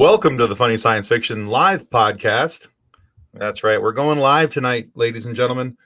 [0.00, 2.68] Welcome to the Funny Science Fiction Live podcast.
[3.34, 3.82] That's right.
[3.82, 5.76] We're going live tonight, ladies and gentlemen.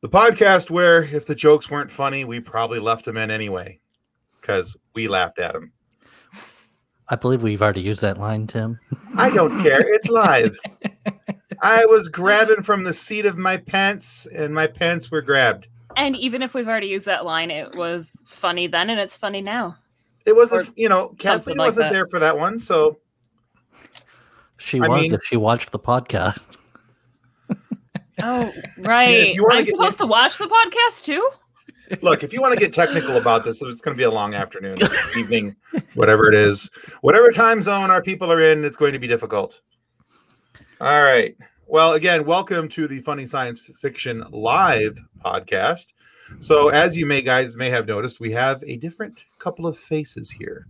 [0.00, 3.78] The podcast where if the jokes weren't funny, we probably left them in anyway
[4.40, 5.70] because we laughed at them.
[7.10, 8.80] I believe we've already used that line, Tim.
[9.18, 9.82] I don't care.
[9.86, 10.58] It's live.
[11.60, 15.68] I was grabbing from the seat of my pants, and my pants were grabbed.
[15.94, 19.42] And even if we've already used that line, it was funny then and it's funny
[19.42, 19.76] now.
[20.24, 21.92] It wasn't, Or you know, Kathleen like wasn't that.
[21.92, 22.56] there for that one.
[22.56, 22.98] So
[24.60, 26.38] She I was mean- if she watched the podcast.
[28.22, 29.34] Oh, right.
[29.34, 31.26] you wanna I'm get- supposed to watch the podcast too?
[32.02, 34.34] look, if you want to get technical about this, it's going to be a long
[34.34, 34.76] afternoon,
[35.16, 35.56] evening,
[35.94, 39.60] whatever it is, whatever time zone our people are in, it's going to be difficult.
[40.82, 41.34] All right.
[41.66, 45.86] Well, again, welcome to the Funny Science Fiction Live podcast.
[46.40, 50.30] So, as you may guys may have noticed, we have a different couple of faces
[50.30, 50.66] here.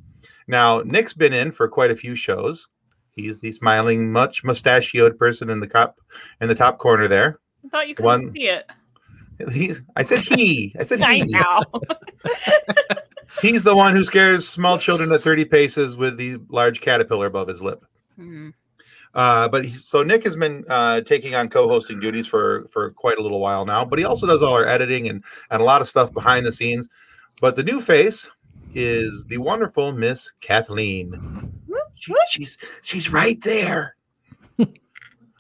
[0.47, 2.69] Now, Nick's been in for quite a few shows.
[3.15, 6.01] He's the smiling, much mustachioed person in the cup
[6.41, 7.39] in the top corner there.
[7.65, 8.71] I thought you couldn't One- see it.
[9.53, 10.75] He's I said he.
[10.79, 11.25] I said I he.
[11.25, 11.65] know.
[13.41, 17.49] He's the one who scares small children at 30 paces with the large caterpillar above
[17.49, 17.85] his lip.
[18.19, 18.53] Mhm.
[19.15, 23.19] Uh, but he, so Nick has been uh, taking on co-hosting duties for for quite
[23.19, 23.85] a little while now.
[23.85, 26.53] But he also does all our editing and and a lot of stuff behind the
[26.53, 26.89] scenes.
[27.41, 28.31] But the new face
[28.75, 31.50] is the wonderful Miss Kathleen.
[32.01, 33.97] She- she's she's right there.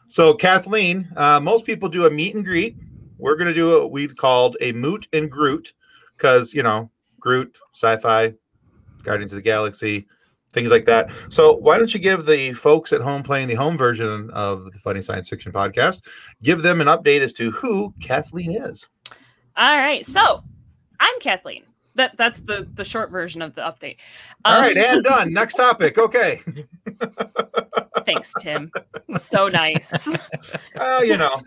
[0.06, 2.76] so Kathleen, uh, most people do a meet and greet.
[3.18, 5.72] We're gonna do what we called a moot and Groot
[6.16, 8.34] because you know Groot, sci-fi,
[9.02, 10.06] Guardians of the Galaxy,
[10.52, 11.10] things like that.
[11.28, 14.78] So why don't you give the folks at home playing the home version of the
[14.78, 16.02] Funny Science Fiction podcast,
[16.42, 18.88] give them an update as to who Kathleen is.
[19.56, 20.04] All right.
[20.06, 20.42] So
[20.98, 21.64] I'm Kathleen.
[21.96, 23.96] That that's the the short version of the update.
[24.44, 25.32] All Um, right, and done.
[25.32, 25.98] Next topic.
[25.98, 26.40] Okay.
[28.06, 28.70] thanks, Tim.
[29.18, 30.18] So nice.
[30.78, 31.40] Oh, you know.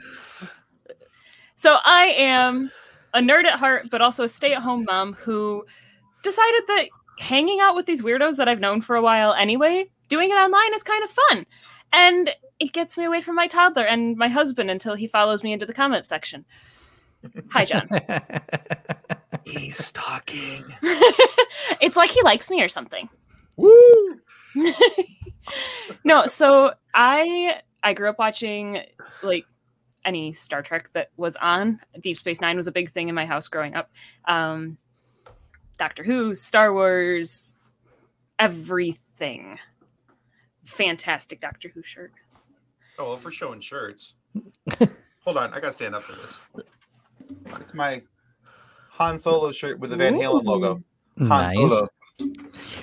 [1.56, 2.72] So I am
[3.14, 5.66] a nerd at heart, but also a stay-at-home mom who
[6.24, 6.86] decided that
[7.20, 10.74] hanging out with these weirdos that I've known for a while anyway, doing it online
[10.74, 11.46] is kind of fun.
[11.94, 15.54] And it gets me away from my toddler and my husband until he follows me
[15.54, 16.44] into the comment section.
[17.52, 17.88] Hi, John.
[19.46, 20.64] He's stalking.
[21.82, 23.10] it's like he likes me or something.
[23.58, 24.20] Woo!
[26.04, 28.80] no, so I I grew up watching
[29.22, 29.46] like
[30.06, 31.80] any Star Trek that was on.
[32.02, 33.92] Deep Space Nine was a big thing in my house growing up.
[34.28, 34.78] Um,
[35.78, 37.56] Doctor Who, Star Wars,
[38.40, 39.60] everything.
[40.66, 42.14] Fantastic Doctor Who shirt.
[42.98, 44.14] Oh, well, if we're showing shirts.
[45.26, 46.42] Hold on, I gotta stand up for this.
[47.60, 48.02] It's my
[48.94, 50.84] Han Solo shirt with the Van Halen logo.
[51.20, 51.52] Han nice.
[51.52, 51.88] Solo.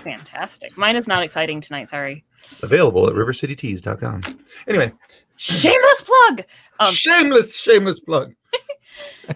[0.02, 0.76] Fantastic.
[0.76, 1.88] Mine is not exciting tonight.
[1.88, 2.24] Sorry.
[2.62, 4.22] Available at rivercitytees.com.
[4.66, 4.92] Anyway,
[5.40, 6.42] Shameless plug.
[6.80, 8.34] Um, shameless, shameless plug.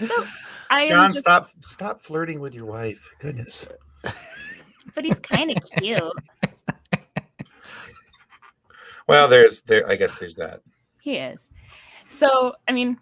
[0.00, 0.26] so,
[0.70, 3.08] I am John, just, stop stop flirting with your wife.
[3.20, 3.68] Goodness.
[4.02, 6.02] but he's kind of cute.
[9.06, 10.62] Well, there's there I guess there's that.
[11.00, 11.48] He is.
[12.10, 12.98] So, I mean,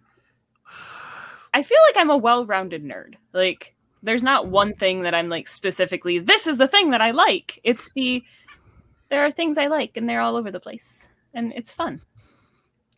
[1.56, 3.15] I feel like I'm a well-rounded nerd.
[3.33, 6.19] Like, there's not one thing that I'm like specifically.
[6.19, 7.59] This is the thing that I like.
[7.65, 8.22] It's the
[9.09, 12.03] there are things I like, and they're all over the place, and it's fun.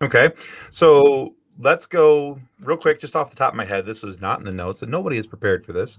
[0.03, 0.31] Okay.
[0.71, 3.87] So let's go real quick, just off the top of my head.
[3.87, 5.99] This was not in the notes, and nobody is prepared for this.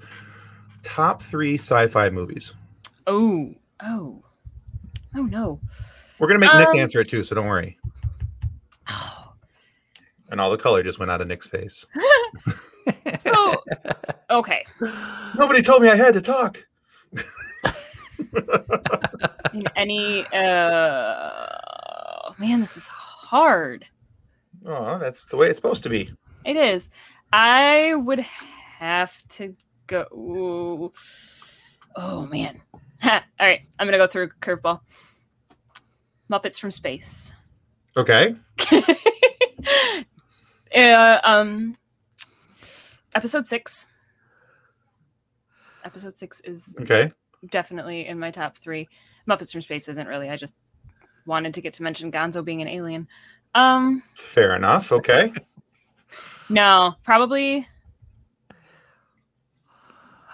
[0.84, 2.54] Top three sci-fi movies.
[3.08, 4.22] Oh, oh,
[5.16, 5.62] oh no.
[6.20, 7.78] We're gonna make Um, Nick answer it too, so don't worry.
[8.90, 9.32] Oh.
[10.30, 11.86] And all the color just went out of Nick's face.
[13.20, 13.56] So,
[14.30, 14.66] okay.
[15.38, 16.66] Nobody told me I had to talk.
[19.76, 21.40] Any, uh,
[22.38, 23.86] man, this is hard.
[24.66, 26.12] Oh, that's the way it's supposed to be.
[26.46, 26.90] It is.
[27.32, 29.56] I would have to
[29.88, 30.92] go.
[31.96, 32.62] Oh man.
[33.02, 34.82] Ha, All right, I'm gonna go through curveball.
[36.32, 37.34] Muppets from Space.
[37.98, 38.36] Okay.
[40.76, 41.76] uh, um,
[43.16, 43.88] episode six.
[45.84, 47.12] Episode six is Okay.
[47.50, 48.88] definitely in my top three.
[49.28, 50.30] Muppets from Space isn't really.
[50.30, 50.54] I just
[51.26, 53.08] wanted to get to mention Gonzo being an alien.
[53.56, 54.92] Um, Fair enough.
[54.92, 55.32] Okay.
[56.50, 57.68] no, probably.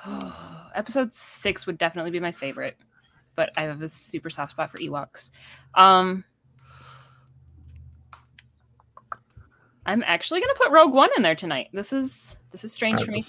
[0.76, 2.76] Episode six would definitely be my favorite,
[3.36, 5.32] but I have a super soft spot for Ewoks.
[5.74, 6.24] Um,
[9.86, 11.70] I'm actually gonna put Rogue One in there tonight.
[11.74, 13.24] This is this is strange for me.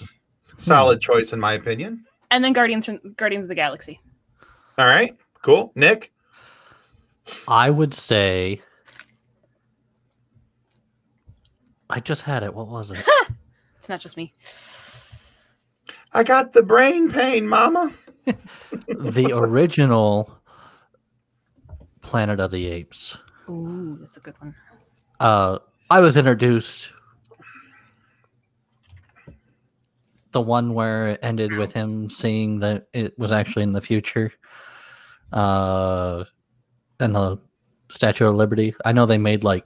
[0.57, 2.05] Solid choice in my opinion.
[2.31, 3.99] And then Guardians from Guardians of the Galaxy.
[4.77, 5.15] All right.
[5.41, 5.71] Cool.
[5.75, 6.11] Nick.
[7.47, 8.61] I would say.
[11.89, 12.53] I just had it.
[12.53, 13.03] What was it?
[13.77, 14.33] It's not just me.
[16.11, 17.93] I got the brain pain, Mama.
[18.89, 20.37] the original
[22.01, 23.17] Planet of the Apes.
[23.49, 24.53] Ooh, that's a good one.
[25.21, 26.89] Uh, I was introduced
[30.31, 34.31] the one where it ended with him seeing that it was actually in the future.
[35.31, 36.25] Uh,
[36.99, 37.37] and the
[37.89, 38.75] Statue of Liberty.
[38.85, 39.65] I know they made like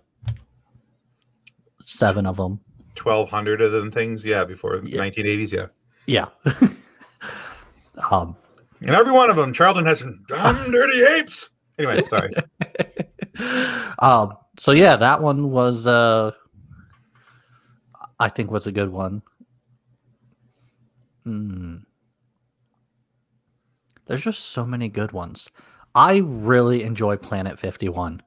[1.84, 2.60] seven of them.
[2.96, 4.98] Twelve hundred of them things, yeah, before Yeah.
[4.98, 5.68] nineteen eighties, yeah.
[6.06, 6.28] Yeah.
[8.12, 8.36] um,
[8.82, 11.50] And every one of them, Charlton Heston, damn dirty apes.
[11.80, 12.34] Anyway, sorry.
[14.00, 16.32] um, so yeah, that one was uh
[18.20, 19.24] I think was a good one.
[21.24, 21.78] Hmm.
[24.06, 25.48] There's just so many good ones.
[25.96, 28.22] I really enjoy Planet 51.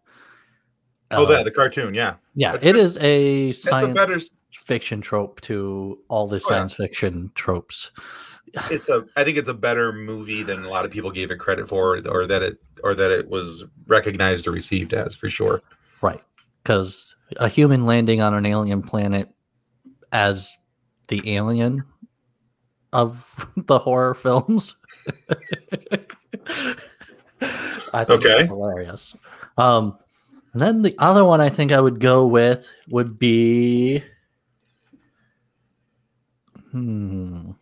[1.13, 2.15] oh, Uh, that the cartoon, yeah.
[2.35, 2.81] yeah, that's it good.
[2.83, 4.19] is a That's a science better.
[4.67, 6.49] fiction trope to all the Oh, yeah.
[6.49, 7.93] science fiction tropes.
[8.71, 9.05] It's a.
[9.17, 12.01] I think it's a better movie than a lot of people gave it credit for,
[12.09, 15.61] or that it, or that it was recognized or received as, for sure.
[16.05, 16.21] Right.
[16.63, 19.29] Because a human landing on an alien planet
[20.13, 20.55] as
[21.09, 21.83] the alien
[22.93, 24.77] of the horror films.
[27.93, 28.41] I think Okay.
[28.41, 29.17] it's hilarious.
[29.57, 29.99] Um,
[30.53, 34.03] and then the other one I think I would go with would be.
[36.71, 37.53] Hmm.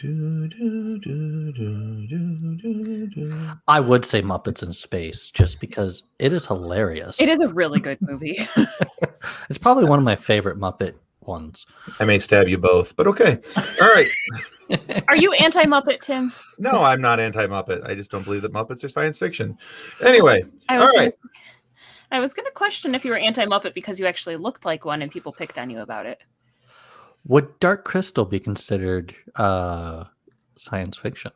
[0.00, 1.50] Do, do, do.
[3.66, 7.20] I would say Muppets in Space just because it is hilarious.
[7.20, 8.38] It is a really good movie.
[9.50, 11.66] It's probably one of my favorite Muppet ones.
[11.98, 13.38] I may stab you both, but okay.
[13.56, 14.08] All right.
[15.08, 16.32] Are you anti Muppet, Tim?
[16.58, 17.88] No, I'm not anti Muppet.
[17.88, 19.56] I just don't believe that Muppets are science fiction.
[20.04, 21.14] Anyway, I was All gonna, right.
[22.12, 24.84] I was going to question if you were anti Muppet because you actually looked like
[24.84, 26.20] one and people picked on you about it.
[27.28, 30.04] Would Dark Crystal be considered uh,
[30.56, 31.32] science fiction?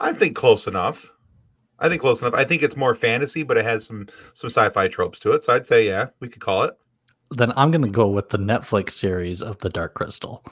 [0.00, 1.10] I think close enough.
[1.78, 2.34] I think close enough.
[2.34, 5.42] I think it's more fantasy, but it has some some sci-fi tropes to it.
[5.42, 6.74] So I'd say, yeah, we could call it.
[7.30, 10.44] Then I'm going to go with the Netflix series of the Dark Crystal.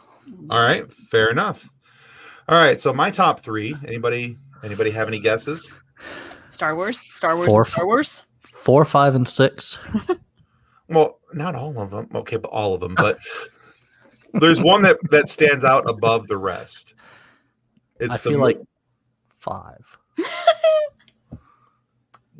[0.48, 1.68] All right, fair enough.
[2.48, 3.76] All right, so my top three.
[3.86, 4.38] Anybody?
[4.64, 5.70] Anybody have any guesses?
[6.48, 6.98] Star Wars?
[7.14, 7.46] Star Wars?
[7.48, 7.64] Four.
[7.64, 8.26] Star Wars?
[8.54, 9.78] Four, five, and six.
[10.90, 12.08] Well, not all of them.
[12.14, 12.94] Okay, but all of them.
[12.96, 13.18] But
[14.34, 16.94] there's one that that stands out above the rest.
[17.98, 18.60] It's I the feel mo- like
[19.38, 19.84] five.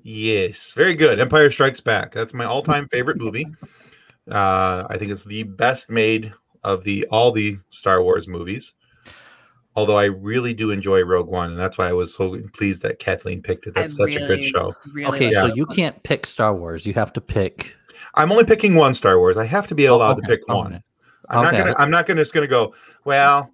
[0.03, 1.21] Yes, very good.
[1.21, 2.13] Empire Strikes Back.
[2.13, 3.47] That's my all-time favorite movie.
[4.31, 6.33] Uh, I think it's the best made
[6.65, 8.73] of the all the Star Wars movies.
[9.77, 12.99] Although I really do enjoy Rogue One, and that's why I was so pleased that
[12.99, 13.77] Kathleen picked it.
[13.77, 14.75] I That's such a good show.
[14.93, 15.57] Really Okay, like so it.
[15.57, 16.87] you can't pick Star Wars.
[16.87, 17.75] You have to pick.
[18.15, 19.37] I'm only picking one Star Wars.
[19.37, 20.55] I have to be allowed okay, to pick okay.
[20.55, 20.83] one.
[21.31, 21.75] I'm not gonna.
[21.79, 22.75] I'm not gonna just gonna go.
[23.05, 23.51] Well,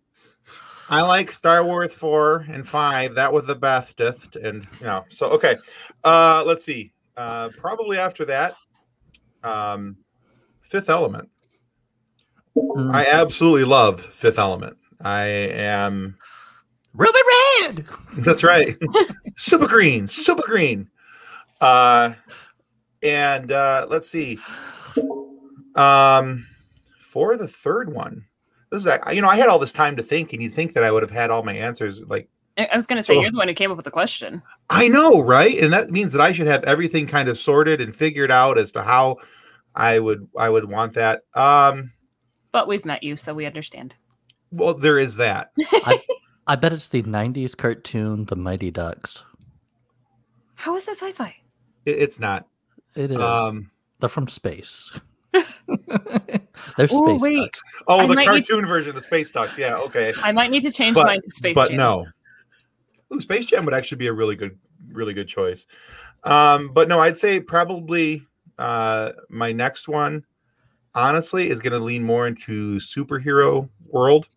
[0.89, 3.15] I like Star Wars four and five.
[3.15, 5.05] That was the bestest, and you know.
[5.11, 5.57] So okay,
[6.05, 6.93] uh, let's see.
[7.17, 8.57] Uh, probably after that,
[9.43, 9.97] um,
[10.63, 11.29] Fifth Element.
[12.57, 12.95] Mm.
[12.95, 14.77] I absolutely love Fifth Element.
[15.01, 16.17] I am.
[16.95, 17.19] Ruby
[17.61, 17.85] Red.
[18.19, 18.75] That's right.
[19.37, 20.89] super green, super green.
[21.61, 22.15] Uh,
[23.03, 24.39] and uh, let's see.
[25.75, 26.47] Um,
[27.17, 28.27] for the third one,
[28.71, 30.75] this is a- you know I had all this time to think, and you'd think
[30.75, 31.99] that I would have had all my answers.
[32.03, 33.85] Like I I was going to say, So- you're the one who came up with
[33.87, 34.43] the question.
[34.69, 35.57] I know, right?
[35.59, 38.71] And that means that I should have everything kind of sorted and figured out as
[38.73, 39.17] to how
[39.75, 41.23] I would I would want that.
[41.35, 41.93] Um,
[42.53, 43.95] But we've met you, so we understand.
[44.51, 45.53] well, there is that.
[46.47, 49.23] I bet it's the '90s cartoon, The Mighty Ducks.
[50.57, 51.35] How is that sci fi?
[51.87, 52.47] It- it's not.
[52.95, 53.19] It is.
[53.19, 53.71] Um,
[54.01, 54.93] They're from space.
[56.77, 57.37] They're Ooh, space wait.
[57.37, 57.63] ducks.
[57.89, 59.59] oh, I the might need- cartoon version, the Space Ducks.
[59.59, 60.13] Yeah, okay.
[60.23, 61.77] I might need to change but, mine to Space but Jam.
[61.77, 62.07] no.
[63.13, 64.59] Ooh, Space Jam would actually be a really good,
[64.93, 65.67] really good choice.
[66.25, 68.27] Um, but no, I'd say probably
[68.59, 70.25] uh, my next one,
[70.95, 74.29] honestly, is going to lean more into superhero world,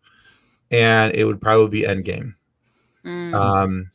[0.70, 2.34] and it would probably be Endgame.
[3.04, 3.34] Mm.
[3.34, 3.90] Um,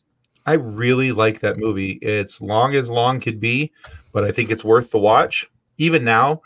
[0.45, 1.93] I really like that movie.
[2.01, 3.71] It's long as long could be,
[4.11, 5.49] but I think it's worth the watch.
[5.77, 6.41] Even now,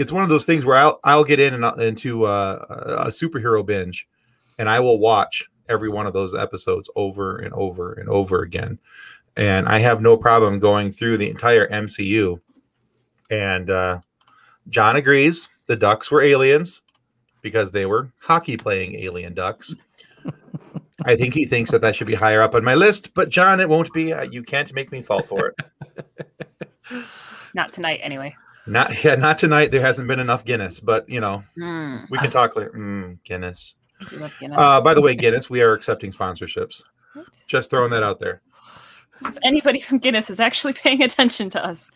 [0.00, 2.74] it's one of those things where I'll I'll get in and I'll- into uh, a,
[3.02, 4.08] a superhero binge,
[4.58, 8.78] and I will watch every one of those episodes over and over and over again.
[9.36, 12.40] And I have no problem going through the entire MCU.
[13.30, 14.00] And uh,
[14.68, 16.80] John agrees the ducks were aliens
[17.42, 19.76] because they were hockey playing alien ducks.
[21.04, 23.60] I think he thinks that that should be higher up on my list, but John,
[23.60, 24.12] it won't be.
[24.12, 25.54] Uh, You can't make me fall for it.
[27.54, 28.34] Not tonight, anyway.
[28.70, 29.70] Not yeah, not tonight.
[29.70, 32.70] There hasn't been enough Guinness, but you know Mm, we can talk later.
[32.70, 33.74] Mm, Guinness.
[34.00, 34.58] I do love Guinness.
[34.58, 36.82] Uh, by the way, Guinness, we are accepting sponsorships.
[37.46, 38.40] Just throwing that out there.
[39.22, 41.90] if anybody from Guinness is actually paying attention to us,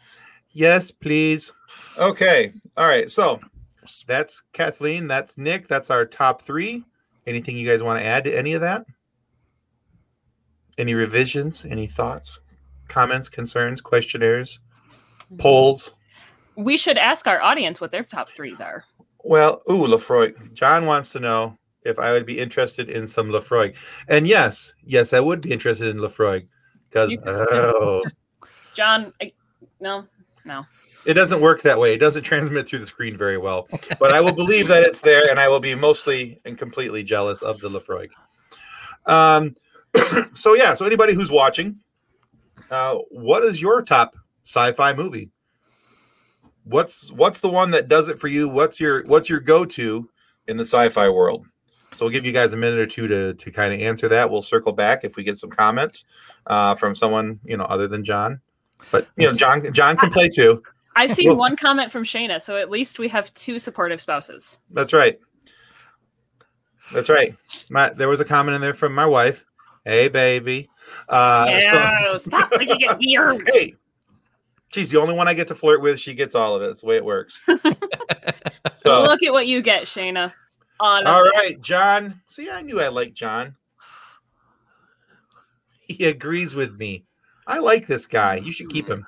[0.56, 1.52] Yes, please.
[1.98, 2.52] Okay.
[2.76, 3.10] All right.
[3.10, 3.40] So
[4.06, 5.08] that's Kathleen.
[5.08, 5.66] That's Nick.
[5.66, 6.84] That's our top three.
[7.26, 8.84] Anything you guys want to add to any of that?
[10.78, 11.64] Any revisions?
[11.64, 12.38] Any thoughts,
[12.88, 14.60] comments, concerns, questionnaires,
[15.38, 15.92] polls?
[16.56, 18.84] We should ask our audience what their top threes are.
[19.22, 20.52] Well, ooh, Laphroaig.
[20.52, 23.74] John wants to know if I would be interested in some Laphroaig.
[24.08, 26.46] And yes, yes, I would be interested in Laphroaig
[26.88, 28.02] because oh,
[28.74, 29.32] John, I,
[29.80, 30.06] no,
[30.44, 30.64] no.
[31.06, 31.94] it doesn't work that way.
[31.94, 33.68] It doesn't transmit through the screen very well.
[33.98, 37.42] But I will believe that it's there, and I will be mostly and completely jealous
[37.42, 38.10] of the Laphroaig.
[39.06, 39.56] Um,
[40.34, 41.78] so yeah, so anybody who's watching,
[42.70, 45.30] uh, what is your top sci-fi movie?
[46.64, 48.48] What's what's the one that does it for you?
[48.48, 50.08] What's your what's your go-to
[50.48, 51.46] in the sci-fi world?
[51.94, 54.30] So we'll give you guys a minute or two to to kind of answer that.
[54.30, 56.04] We'll circle back if we get some comments
[56.46, 58.40] uh, from someone you know other than John.
[58.90, 60.62] But you know, John John can play too.
[60.96, 64.58] I've seen one comment from Shayna, so at least we have two supportive spouses.
[64.70, 65.18] That's right.
[66.92, 67.36] That's right.
[67.70, 69.44] My there was a comment in there from my wife.
[69.84, 70.70] Hey, baby.
[71.08, 73.50] Uh, so- no, stop making it weird.
[73.52, 73.74] hey,
[74.74, 76.00] she's the only one I get to flirt with.
[76.00, 76.66] She gets all of it.
[76.66, 77.40] That's the way it works.
[78.76, 80.32] so, Look at what you get, Shayna.
[80.80, 82.20] All right, John.
[82.26, 83.56] See, I knew I liked John.
[85.86, 87.04] He agrees with me.
[87.46, 88.36] I like this guy.
[88.36, 89.06] You should keep him.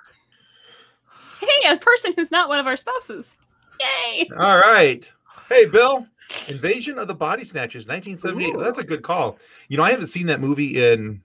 [1.41, 3.37] Hey, a person who's not one of our spouses.
[3.81, 4.29] Yay!
[4.39, 5.11] All right.
[5.49, 6.07] Hey, Bill.
[6.49, 8.55] Invasion of the Body Snatchers, 1978.
[8.55, 8.63] Ooh.
[8.63, 9.39] That's a good call.
[9.69, 11.23] You know, I haven't seen that movie in,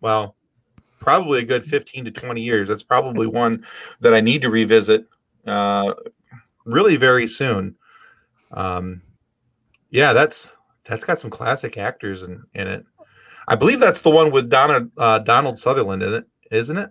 [0.00, 0.36] well,
[1.08, 2.68] probably a good 15 to 20 years.
[2.68, 3.64] That's probably one
[4.02, 5.06] that I need to revisit
[5.46, 5.94] uh,
[6.66, 7.76] really very soon.
[8.52, 9.00] Um,
[9.88, 10.52] yeah, that's
[10.84, 12.84] that's got some classic actors in, in it.
[13.48, 16.90] I believe that's the one with Donna, uh, Donald Sutherland in it, isn't it?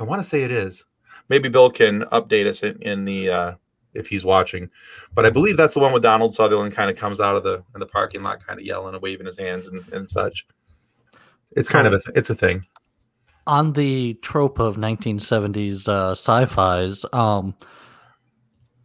[0.00, 0.84] I want to say it is.
[1.28, 3.54] Maybe Bill can update us in, in the uh,
[3.92, 4.68] if he's watching.
[5.14, 7.62] But I believe that's the one with Donald Sutherland kind of comes out of the
[7.74, 10.48] in the parking lot, kind of yelling and waving his hands and, and such.
[11.52, 12.66] It's kind of a th- it's a thing.
[13.46, 17.54] On the trope of 1970s uh, sci-fi's um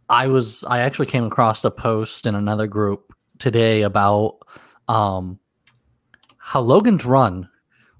[0.08, 4.38] i was i actually came across a post in another group today about
[4.88, 5.38] um
[6.38, 7.48] how logan's run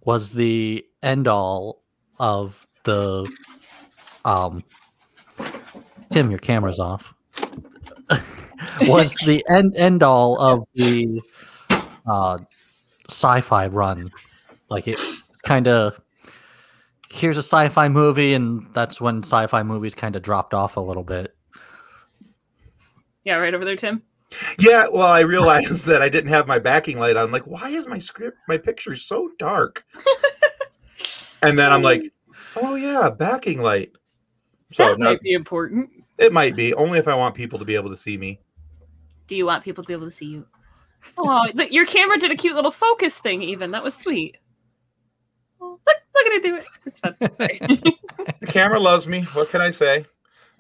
[0.05, 1.83] was the end all
[2.19, 3.31] of the
[4.25, 4.63] um
[6.11, 7.15] tim your camera's off.
[8.83, 11.23] Was the end end all of the
[12.07, 12.37] uh
[13.09, 14.11] sci-fi run.
[14.69, 14.99] Like it
[15.45, 16.01] kind of
[17.11, 21.03] here's a sci-fi movie and that's when sci-fi movies kind of dropped off a little
[21.03, 21.35] bit
[23.25, 24.03] Yeah, right over there, Tim.
[24.59, 27.25] Yeah, well, I realized that I didn't have my backing light on.
[27.25, 29.85] I'm like, why is my script, my picture so dark?
[31.43, 32.59] and then I'm like, hmm.
[32.63, 33.93] oh yeah, backing light.
[34.73, 35.91] So that no, might be important.
[36.17, 38.41] it might be only if I want people to be able to see me.
[39.27, 40.47] Do you want people to be able to see you?
[41.19, 43.43] Oh, but your camera did a cute little focus thing.
[43.43, 44.37] Even that was sweet.
[46.21, 46.65] Oh, look, look at it do it.
[46.87, 47.95] It's fun.
[48.41, 49.23] The camera loves me.
[49.33, 50.05] What can I say?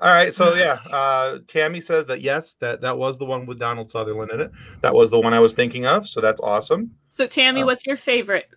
[0.00, 3.59] All right, so yeah, uh, Tammy says that yes, that that was the one with
[3.59, 4.50] Donald Sutherland in it.
[4.81, 6.09] That was the one I was thinking of.
[6.09, 6.93] So that's awesome.
[7.11, 8.49] so, Tammy, Uh, what's your favorite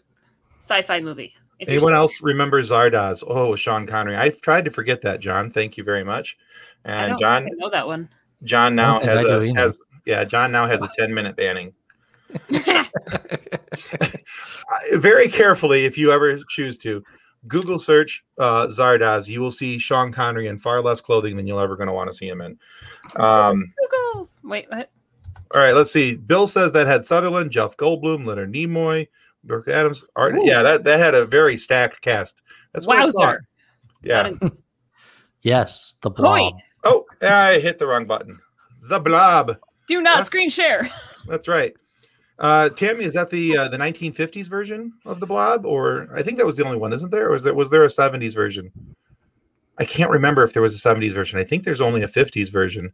[0.62, 1.33] sci-fi movie?
[1.60, 3.24] If Anyone else remember Zardoz?
[3.27, 4.15] Oh, Sean Connery.
[4.15, 5.51] I've tried to forget that, John.
[5.51, 6.38] Thank you very much.
[6.86, 8.10] I And don't John, I know that one.
[8.43, 11.74] John now has a has yeah, John now has a 10 minute banning.
[14.94, 17.04] Very carefully, if you ever choose to,
[17.48, 19.28] Google search uh, Zardoz.
[19.28, 22.10] You will see Sean Connery in far less clothing than you're ever going to want
[22.10, 22.58] to see him in.
[23.18, 23.74] Um,
[24.16, 24.40] Googles.
[24.44, 24.90] Wait, what?
[25.54, 26.16] all right, let's see.
[26.16, 29.08] Bill says that had Sutherland, Jeff Goldblum, Leonard Nimoy,
[29.44, 30.06] Brooke Adams.
[30.16, 30.46] Art, Ooh.
[30.46, 32.42] yeah, that, that had a very stacked cast.
[32.74, 33.12] That's what I thought.
[33.16, 33.48] Wowzer.
[34.04, 34.24] Yeah.
[34.30, 34.62] That is-
[35.42, 36.13] yes the Hoi.
[36.13, 36.54] blob
[36.86, 38.40] Oh, I hit the wrong button.
[38.90, 39.58] The blob.
[39.88, 40.24] do not Huh?
[40.24, 40.90] screen share.
[41.28, 41.74] That's right.
[42.40, 46.38] Uh, Tammy, is that the uh, the 1950s version of the blob, or I think
[46.40, 47.28] that was the only one, isn't there?
[47.30, 48.72] Or was there was there a 70s version?
[49.78, 51.40] I can't remember if there was a 70s version.
[51.40, 52.94] I think there's only a 50s version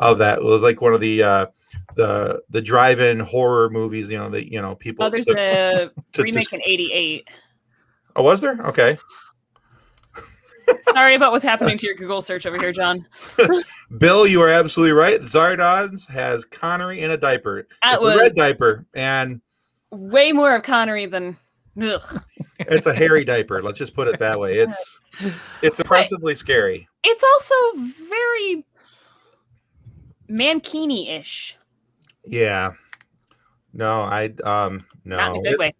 [0.00, 0.38] of that.
[0.38, 1.46] It was like one of the uh,
[1.94, 4.10] the the drive-in horror movies.
[4.10, 5.04] You know, that you know people.
[5.04, 7.28] Oh, there's a to remake dis- in '88.
[8.16, 8.60] oh, was there?
[8.66, 8.98] Okay.
[10.92, 13.06] Sorry about what's happening to your Google search over here, John.
[13.98, 15.20] Bill, you are absolutely right.
[15.20, 17.66] Zardoz has Connery in a diaper.
[17.82, 19.40] That it's a red diaper, and
[19.90, 21.36] way more of Connery than.
[21.80, 22.02] Ugh.
[22.64, 23.60] It's a hairy diaper.
[23.60, 24.58] Let's just put it that way.
[24.58, 25.00] It's
[25.62, 26.88] it's impressively scary.
[27.02, 27.54] It's also
[28.08, 28.64] very
[30.30, 31.56] Mankini-ish,
[32.24, 32.72] Yeah.
[33.72, 35.16] No, I um no.
[35.16, 35.74] not in a good It- way.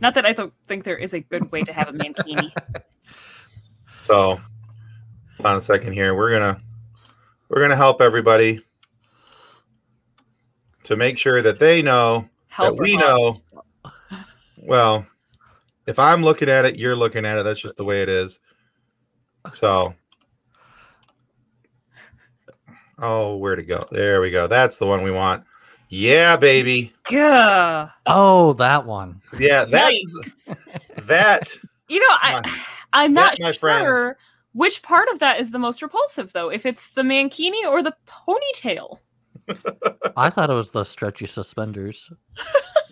[0.00, 2.50] Not that I don't think there is a good way to have a mankini.
[4.06, 4.40] So,
[5.36, 6.14] hold on a second here.
[6.14, 6.60] We're gonna
[7.48, 8.60] we're gonna help everybody
[10.84, 13.34] to make sure that they know Help that we her know.
[14.58, 15.04] Well,
[15.88, 17.42] if I'm looking at it, you're looking at it.
[17.42, 18.38] That's just the way it is.
[19.52, 19.92] So,
[23.00, 23.88] oh, where to go?
[23.90, 24.46] There we go.
[24.46, 25.42] That's the one we want.
[25.88, 26.92] Yeah, baby.
[27.10, 27.90] Gah.
[28.06, 29.20] Oh, that one.
[29.36, 30.56] Yeah, that's Yikes.
[31.08, 31.52] that.
[31.88, 33.84] You know, I I'm not That, my friends.
[33.84, 34.18] sure
[34.56, 36.48] which part of that is the most repulsive though.
[36.48, 39.00] If it's the mankini or the ponytail.
[40.16, 42.10] I thought it was the stretchy suspenders.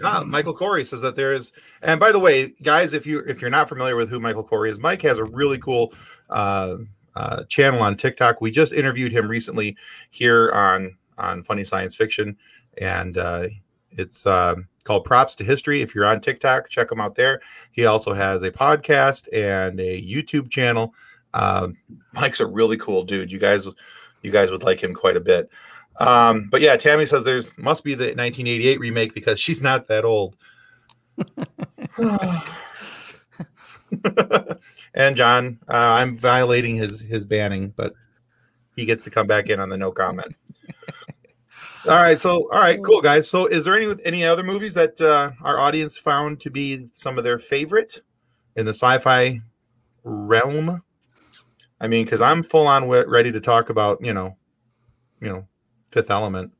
[0.04, 3.40] Ah, Michael Corey says that there is, and by the way, guys, if you if
[3.40, 5.94] you're not familiar with who Michael Corey is, Mike has a really cool
[6.30, 6.76] uh,
[7.16, 8.40] uh, channel on TikTok.
[8.40, 9.76] We just interviewed him recently
[10.10, 12.36] here on on Funny Science Fiction,
[12.78, 13.46] and uh,
[13.92, 15.82] it's um called Props to History.
[15.82, 17.40] If you're on TikTok, check him out there.
[17.72, 20.94] He also has a podcast and a YouTube channel.
[21.32, 21.76] Um,
[22.12, 23.32] Mike's a really cool dude.
[23.32, 23.66] You guys,
[24.22, 25.50] you guys would like him quite a bit.
[25.98, 30.04] Um, but yeah, Tammy says there must be the 1988 remake because she's not that
[30.04, 30.36] old.
[34.94, 37.94] and John, uh, I'm violating his his banning, but
[38.76, 40.34] he gets to come back in on the no comment.
[41.86, 43.28] All right, so all right, cool guys.
[43.28, 47.18] So, is there any any other movies that uh, our audience found to be some
[47.18, 48.00] of their favorite
[48.56, 49.42] in the sci-fi
[50.02, 50.82] realm?
[51.80, 54.34] I mean, because I'm full on ready to talk about you know,
[55.20, 55.46] you know,
[55.90, 56.52] Fifth Element.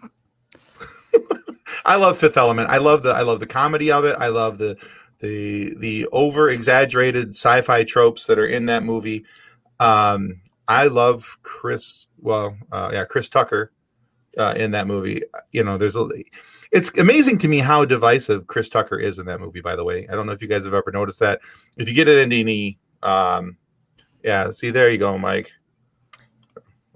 [1.84, 2.70] I love Fifth Element.
[2.70, 4.14] I love the I love the comedy of it.
[4.16, 4.76] I love the
[5.18, 9.24] the the over exaggerated sci-fi tropes that are in that movie.
[9.80, 12.06] Um, I love Chris.
[12.20, 13.72] Well, uh, yeah, Chris Tucker
[14.36, 15.22] uh, in that movie.
[15.52, 16.08] You know, there's a.
[16.72, 19.60] It's amazing to me how divisive Chris Tucker is in that movie.
[19.60, 21.40] By the way, I don't know if you guys have ever noticed that.
[21.76, 23.56] If you get it in any, um,
[24.22, 25.52] yeah, see there you go, Mike.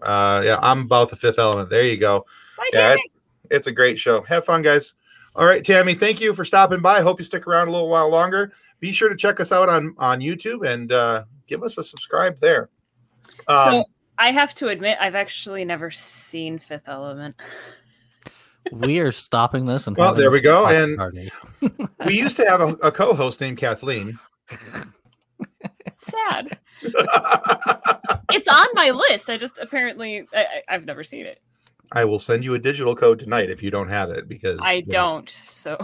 [0.03, 1.70] Uh, yeah, I'm about the Fifth Element.
[1.70, 2.26] There you go.
[2.57, 3.07] Bye, Yeah, it's,
[3.50, 4.22] it's a great show.
[4.22, 4.94] Have fun, guys.
[5.37, 7.03] All right, Tammy, thank you for stopping by.
[7.03, 8.53] Hope you stick around a little while longer.
[8.81, 12.38] Be sure to check us out on on YouTube and uh, give us a subscribe
[12.40, 12.70] there.
[13.46, 13.85] Um, so
[14.20, 17.35] I have to admit, I've actually never seen Fifth Element.
[18.72, 20.98] We are stopping this and Well, there we go, and-
[22.06, 24.18] we used to have a, a co-host named Kathleen.
[25.96, 26.59] Sad.
[26.83, 29.30] it's on my list.
[29.30, 31.40] I just apparently I, I- I've never seen it.
[31.90, 34.74] I will send you a digital code tonight if you don't have it because I
[34.74, 35.28] you don't.
[35.30, 35.78] So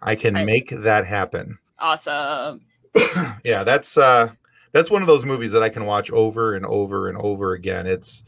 [0.00, 1.58] I can I- make that happen.
[1.80, 2.60] awesome.
[3.44, 4.30] yeah, that's uh
[4.78, 7.86] that's one of those movies that I can watch over and over and over again.
[7.86, 8.22] It's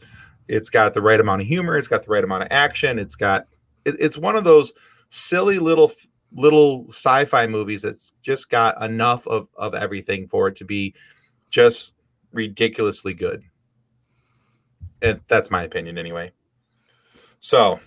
[0.49, 3.15] it's got the right amount of humor, it's got the right amount of action, it's
[3.15, 3.47] got
[3.85, 4.73] it, it's one of those
[5.07, 5.93] silly little
[6.33, 10.93] little sci-fi movies that's just got enough of of everything for it to be
[11.49, 11.95] just
[12.33, 13.43] ridiculously good.
[15.01, 16.33] And that's my opinion anyway.
[17.39, 17.79] So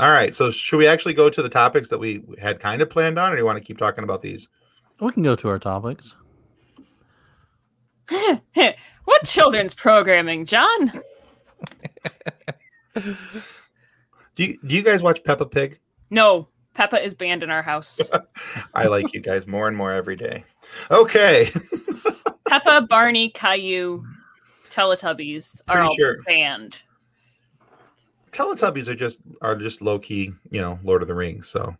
[0.00, 2.90] all right, so should we actually go to the topics that we had kind of
[2.90, 4.48] planned on, or do you want to keep talking about these?
[5.00, 6.16] We can go to our topics.
[9.04, 11.02] What children's programming, John?
[12.94, 15.78] Do you do you guys watch Peppa Pig?
[16.10, 18.00] No, Peppa is banned in our house.
[18.74, 20.44] I like you guys more and more every day.
[20.90, 21.50] Okay.
[22.48, 24.04] Peppa, Barney, Caillou,
[24.70, 26.22] Teletubbies are Pretty all sure.
[26.22, 26.78] banned.
[28.30, 31.48] Teletubbies are just are just low key, you know, Lord of the Rings.
[31.48, 31.76] So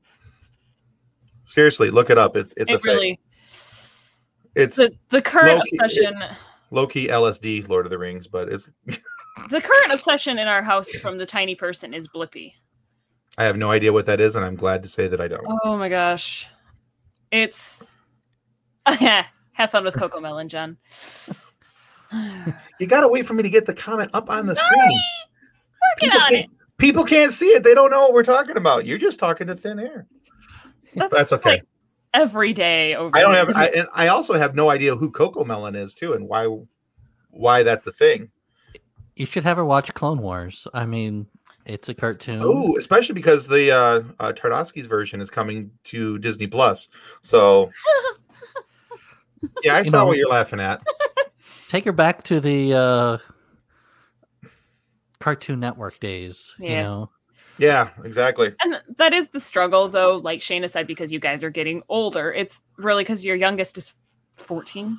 [1.46, 2.36] seriously, look it up.
[2.36, 2.94] It's it's a it thing.
[2.96, 3.20] really
[4.54, 6.12] It's the the current low-key- obsession
[6.70, 10.90] low key LSD Lord of the Rings, but it's the current obsession in our house
[10.96, 12.52] from the tiny person is Blippi.
[13.36, 15.46] I have no idea what that is, and I'm glad to say that I don't.
[15.64, 16.48] Oh my gosh.
[17.30, 17.96] It's
[19.00, 20.76] yeah, have fun with CoComelon, John.
[22.80, 24.80] You gotta wait for me to get the comment up on the screen.
[24.80, 26.36] Working People on it.
[26.40, 27.62] can't, people can't see it.
[27.62, 28.86] They don't know what we're talking about.
[28.86, 30.06] You're just talking to thin air.
[30.94, 31.50] That's, That's okay.
[31.50, 31.64] like
[32.14, 35.76] every day over I don't have I and I also have no idea who CoComelon
[35.76, 36.48] is too and why
[37.30, 38.30] why that's a thing.
[39.16, 40.66] You should have her watch Clone Wars.
[40.72, 41.26] I mean,
[41.66, 42.40] it's a cartoon.
[42.42, 46.88] Oh, especially because the uh, uh Tartakovsky's version is coming to Disney Plus.
[47.20, 47.70] So
[49.62, 50.06] yeah, I You saw know.
[50.06, 50.82] what you're laughing at.
[51.68, 53.18] Take her back to the uh,
[55.20, 56.54] Cartoon Network days.
[56.58, 56.82] You Yeah.
[56.82, 57.10] know,
[57.58, 58.54] Yeah, exactly.
[58.62, 60.16] And that is the struggle, though.
[60.16, 62.32] Like Shayna said, because you guys are getting older.
[62.32, 63.94] It's really because your youngest is
[64.34, 64.98] 14.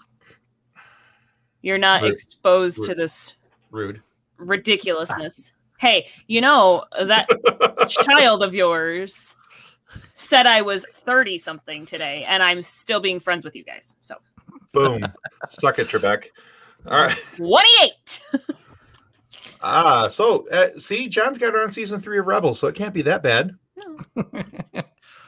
[1.62, 2.12] You're not Rude.
[2.12, 3.36] exposed to this
[3.72, 4.02] Rude.
[4.38, 5.54] ridiculousness.
[5.80, 7.28] Hey, you know, that
[7.90, 9.36] child of yours
[10.14, 13.96] said I was 30 something today, and I'm still being friends with you guys.
[14.02, 14.16] So
[14.74, 15.06] Boom.
[15.50, 16.26] Suck it, Trebek.
[16.88, 17.18] All right.
[17.36, 18.22] 28.
[19.62, 22.94] Ah, so uh, see, John's got her on season three of Rebels, so it can't
[22.94, 23.56] be that bad.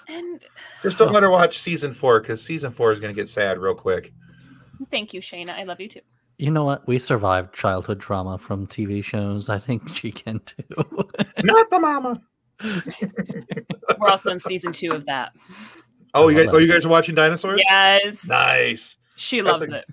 [0.08, 0.42] And
[0.84, 3.58] Just don't let her watch season four because season four is going to get sad
[3.58, 4.12] real quick.
[4.92, 5.52] thank you, Shayna.
[5.52, 6.02] I love you too.
[6.38, 6.86] You know what?
[6.88, 9.48] We survived childhood trauma from TV shows.
[9.48, 10.64] I think she can too.
[11.44, 12.22] Not the mama.
[14.00, 15.32] We're also in season two of that.
[16.14, 17.62] Oh, you guys, oh, you guys are watching Dinosaurs?
[17.70, 18.28] Yes.
[18.28, 18.98] Nice.
[19.16, 19.86] She That's loves a- it.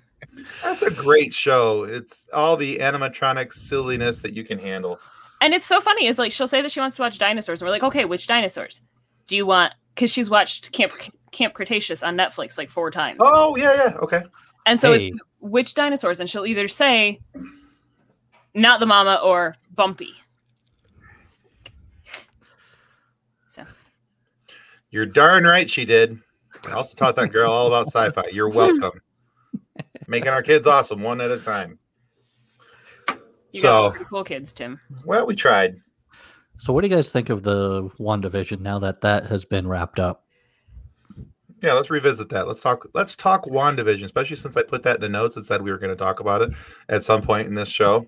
[0.63, 1.83] That's a great show.
[1.83, 4.99] It's all the animatronic silliness that you can handle.
[5.41, 6.07] And it's so funny.
[6.07, 7.61] Is like she'll say that she wants to watch dinosaurs.
[7.61, 8.81] And we're like, okay, which dinosaurs?
[9.27, 9.73] Do you want?
[9.95, 10.91] Because she's watched Camp
[11.31, 13.17] Camp Cretaceous on Netflix like four times.
[13.21, 13.97] Oh, yeah, yeah.
[14.01, 14.23] Okay.
[14.65, 15.07] and so Hey.
[15.09, 16.19] it's which dinosaurs?
[16.19, 17.19] And she'll either say,
[18.53, 20.13] not the mama or Bumpy.
[23.47, 23.63] So
[24.91, 26.17] You're darn right she did.
[26.67, 28.25] I also taught that girl all about sci fi.
[28.31, 28.99] You're welcome.
[30.09, 31.77] Making our kids awesome one at a time.
[33.09, 33.15] you
[33.53, 34.79] guys So- are pretty cool kids, Tim.
[35.05, 35.75] Well, we tried.
[36.57, 39.99] so, what do you guys think of the WandaVision now that that has been wrapped
[39.99, 40.25] up?
[41.61, 42.47] Yeah, let's revisit that.
[42.47, 42.87] Let's talk.
[42.93, 45.77] Let's talk WandaVision, especially since I put that in the notes and said we were
[45.77, 46.53] going to talk about it
[46.87, 48.05] at some point in this show.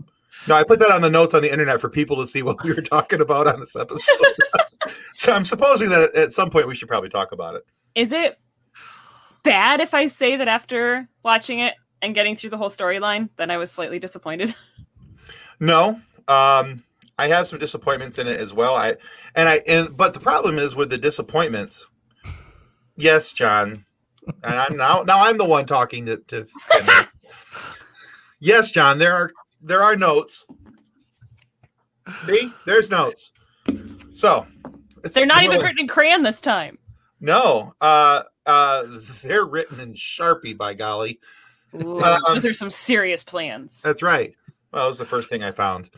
[0.47, 2.63] No, I put that on the notes on the internet for people to see what
[2.63, 4.15] we were talking about on this episode.
[5.17, 7.63] so I'm supposing that at some point we should probably talk about it.
[7.93, 8.39] Is it
[9.43, 13.51] bad if I say that after watching it and getting through the whole storyline, then
[13.51, 14.55] I was slightly disappointed?
[15.63, 16.83] No, um,
[17.19, 18.75] I have some disappointments in it as well.
[18.75, 18.95] I
[19.35, 21.87] and I and but the problem is with the disappointments.
[22.97, 23.85] Yes, John,
[24.43, 26.17] and I'm now now I'm the one talking to.
[26.17, 26.47] to
[28.39, 30.47] yes, John, there are there are notes.
[32.25, 33.31] See, there's notes.
[34.13, 34.47] So
[35.13, 36.79] They're not even written in crayon this time.
[37.19, 38.83] No, uh, uh,
[39.21, 40.57] they're written in Sharpie.
[40.57, 41.19] By golly,
[41.75, 43.81] Ooh, Um, those are some serious plans.
[43.81, 44.33] That's right.
[44.71, 45.89] Well, that was the first thing I found.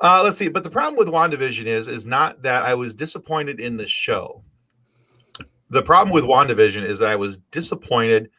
[0.00, 0.48] Uh, let's see.
[0.48, 4.42] But the problem with WandaVision is, is not that I was disappointed in the show.
[5.68, 8.30] The problem with WandaVision is that I was disappointed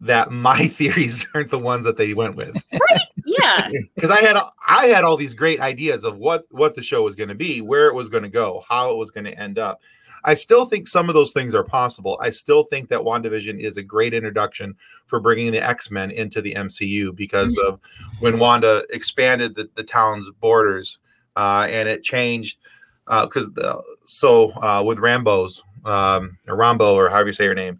[0.00, 2.56] that my theories aren't the ones that they went with.
[2.72, 3.00] Right.
[3.24, 3.68] Yeah.
[3.94, 7.14] Because I had I had all these great ideas of what what the show was
[7.14, 9.58] going to be, where it was going to go, how it was going to end
[9.58, 9.80] up.
[10.24, 12.18] I still think some of those things are possible.
[12.20, 14.74] I still think that WandaVision is a great introduction
[15.06, 17.78] for bringing the X Men into the MCU because of
[18.20, 20.98] when Wanda expanded the, the town's borders
[21.36, 22.58] uh, and it changed
[23.06, 27.78] because the so uh, with Rambeau's um, or Rambeau or however you say her name,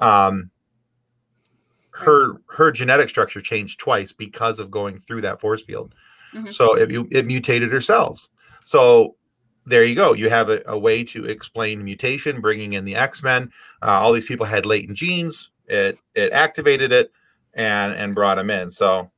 [0.00, 0.50] um,
[1.90, 5.94] her her genetic structure changed twice because of going through that force field.
[6.32, 6.52] Mhm.
[6.52, 8.30] So it, it mutated her cells.
[8.64, 9.16] So
[9.66, 10.12] there you go.
[10.12, 13.50] You have a, a way to explain mutation, bringing in the X Men.
[13.82, 15.50] Uh, all these people had latent genes.
[15.66, 17.12] It it activated it
[17.54, 18.70] and and brought them in.
[18.70, 19.10] So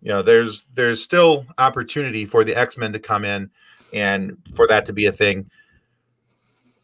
[0.00, 3.50] you know there's there's still opportunity for the X Men to come in
[3.92, 5.50] and for that to be a thing.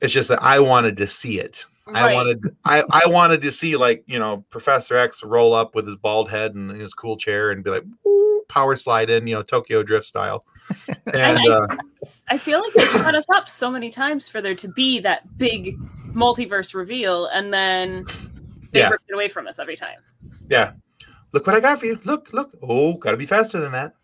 [0.01, 1.67] It's just that I wanted to see it.
[1.93, 5.87] I wanted I, I wanted to see like you know Professor X roll up with
[5.87, 7.85] his bald head and his cool chair and be like
[8.49, 10.45] power slide in you know Tokyo Drift style.
[11.15, 11.67] And I- uh,
[12.29, 15.37] I feel like they set us up so many times for there to be that
[15.39, 15.77] big
[16.13, 18.05] multiverse reveal, and then
[18.73, 18.91] they Yeah.
[18.91, 19.99] rip it away from us every time.
[20.49, 20.73] yeah,
[21.33, 21.99] look what I got for you.
[22.05, 22.51] Look, look.
[22.63, 23.95] Oh, got to be faster than that.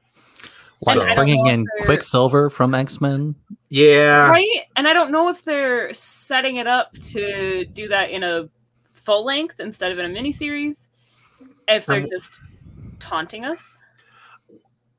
[0.83, 3.35] Like So- bringing in Quicksilver from X Men.
[3.71, 4.45] Yeah, right?
[4.77, 8.49] And I don't know if they're setting it up to do that in a
[8.93, 10.89] full length instead of in a miniseries.
[11.69, 12.41] If they're Um, just
[13.01, 13.83] taunting us.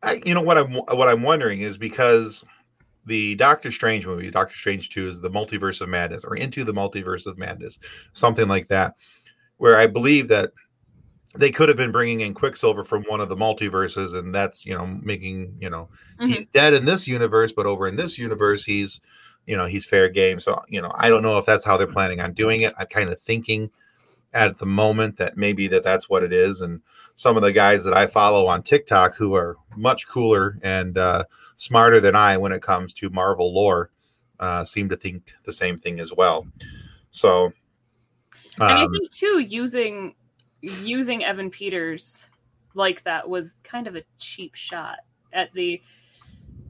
[0.04, 2.44] I, you know what I'm what I'm wondering is because
[3.06, 6.74] the Doctor Strange movie, Doctor Strange Two, is the Multiverse of Madness or Into the
[6.74, 7.80] Multiverse of Madness,
[8.14, 8.96] something like that,
[9.58, 10.52] where I believe that
[11.36, 14.78] they could have been bringing in Quicksilver from one of the multiverses, and that's you
[14.78, 16.28] know making you know Mhm.
[16.36, 19.02] he's dead in this universe, but over in this universe he's
[19.46, 20.40] you know he's fair game.
[20.40, 22.74] So you know I don't know if that's how they're planning on doing it.
[22.78, 23.70] I'm kind of thinking
[24.34, 26.82] at the moment that maybe that that's what it is, and
[27.18, 31.26] some of the guys that I follow on TikTok who are much cooler and uh,
[31.58, 33.90] smarter than I when it comes to Marvel lore
[34.40, 36.46] uh, seem to think the same thing as well.
[37.10, 37.52] So,
[38.60, 40.14] and I um, think too, using
[40.62, 42.30] using Evan Peters
[42.76, 45.00] like that was kind of a cheap shot
[45.34, 45.82] at the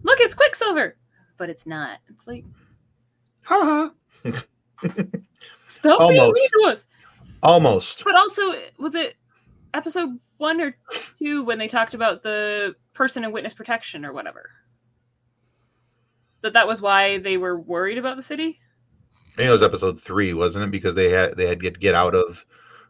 [0.03, 0.95] look, it's Quicksilver,
[1.35, 1.99] but it's not.
[2.07, 2.45] It's like
[3.43, 3.91] Ha
[5.67, 6.39] Stop being Almost.
[6.39, 6.87] mean to us.
[7.43, 8.05] Almost.
[8.05, 9.15] But also, was it
[9.73, 10.77] episode one or
[11.19, 14.49] two when they talked about the person in witness protection or whatever?
[16.41, 18.59] That that was why they were worried about the city.
[19.33, 20.71] I think it was episode three, wasn't it?
[20.71, 22.45] Because they had they had to get, get out of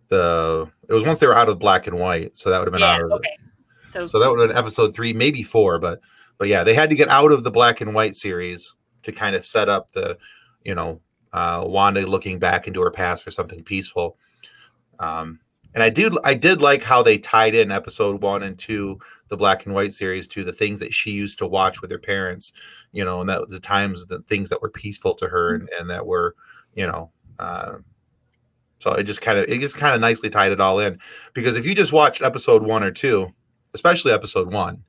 [0.10, 0.70] the.
[0.90, 2.82] It was once they were out of black and white, so that would have been
[2.82, 2.96] Yeah.
[2.96, 3.12] out of.
[3.12, 3.38] Okay.
[3.90, 6.02] So, So that would have been episode three, maybe four, but
[6.38, 9.36] but yeah, they had to get out of the black and white series to kind
[9.36, 10.18] of set up the,
[10.64, 11.02] you know,
[11.34, 14.18] uh, Wanda looking back into her past for something peaceful.
[15.00, 15.40] Um,
[15.73, 18.99] and I do I did like how they tied in episode one and two,
[19.30, 21.99] the black and white series, to the things that she used to watch with her
[21.99, 22.53] parents,
[22.91, 25.89] you know, and that the times the things that were peaceful to her and, and
[25.89, 26.36] that were,
[26.73, 27.75] you know, uh,
[28.80, 30.99] so it just kind of it just kind of nicely tied it all in.
[31.34, 33.32] Because if you just watched episode one or two,
[33.73, 34.84] especially episode one,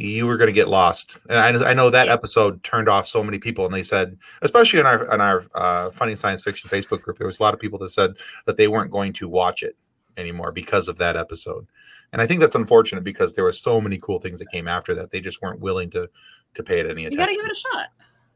[0.00, 1.18] you were going to get lost.
[1.28, 2.12] And I, know- I know that Yeah.
[2.12, 5.90] episode turned off so many people, and they said, especially in our on our uh,
[5.90, 8.14] funny science fiction Facebook group, there was a lot of people that said
[8.46, 9.76] that they weren't going to watch it
[10.16, 11.66] anymore because of that episode.
[12.12, 14.94] And I think that's unfortunate because there were so many cool things that came after
[14.94, 15.10] that.
[15.10, 16.08] They just weren't willing to
[16.54, 17.12] to pay it any attention.
[17.12, 17.86] you got to give it a shot.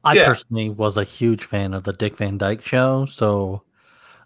[0.04, 0.26] I Yeah.
[0.26, 3.62] personally was a huge fan of the Dick Van Dyke show, so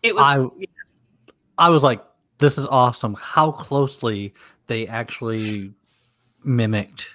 [0.03, 0.23] It was.
[0.25, 2.03] I I was like,
[2.39, 3.15] this is awesome.
[3.15, 4.35] How closely
[4.67, 5.73] they actually
[6.45, 7.07] mimicked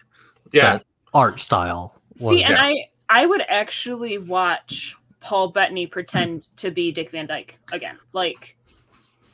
[0.52, 1.96] yeah, that art style.
[2.20, 7.28] Was, See, and I I would actually watch Paul Bettany pretend to be Dick Van
[7.28, 7.98] Dyke again.
[8.14, 8.58] Like,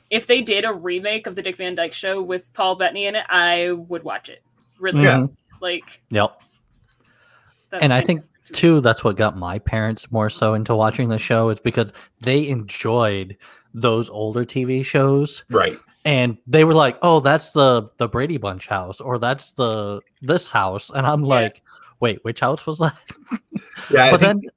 [0.09, 3.15] if they did a remake of the Dick Van Dyke show with Paul Bettany in
[3.15, 4.43] it, I would watch it.
[4.79, 5.25] Really, Yeah.
[5.59, 6.01] Like.
[6.09, 6.39] Yep.
[7.69, 8.57] That's And I think, fantastic to me.
[8.59, 12.47] Too, that's what got my parents more so into watching the show is because they
[12.47, 13.35] enjoyed
[13.73, 15.77] those older TV shows right.
[16.07, 20.47] And they were like, "Oh, that's the the Brady Bunch house or that's the this
[20.47, 21.27] house." And I'm Yeah.
[21.35, 21.61] like,
[21.99, 22.95] "Wait, which house was that?"
[23.91, 24.51] Yeah, but think- then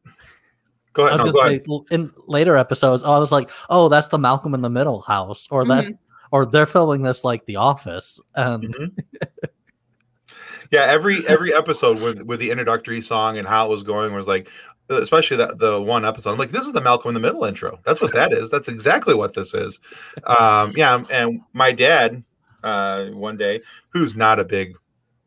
[0.95, 1.21] go ahead.
[1.21, 1.67] I was No, go gonna ahead.
[1.67, 5.03] say l- in later episodes, I was like, "Oh, that's the Malcolm in the Middle
[5.03, 5.99] house, or that, Mhm.
[6.33, 8.99] or they're filming this like The Office." And Mhm.
[10.71, 14.29] yeah, every every episode with with the introductory song and how it was going was
[14.29, 14.49] like,
[14.90, 16.33] especially that the one episode.
[16.33, 17.79] I'm like, this is the Malcolm in the Middle intro.
[17.85, 18.50] That's what that is.
[18.50, 19.81] That's exactly what this is.
[20.24, 22.22] Um, yeah, and my dad,
[22.62, 24.76] uh, one day, who's not a big,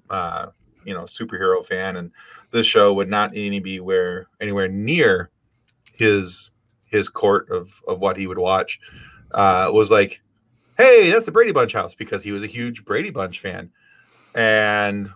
[0.10, 0.48] uh,
[0.86, 2.12] you know, superhero fan, and
[2.52, 5.30] this show would not any be where anywhere near
[5.94, 6.52] his
[6.86, 8.80] his court of of what he would watch.
[9.32, 10.22] Uh, was like,
[10.78, 13.72] hey, that's the Brady Bunch house because he was a huge Brady Bunch fan.
[14.36, 15.12] And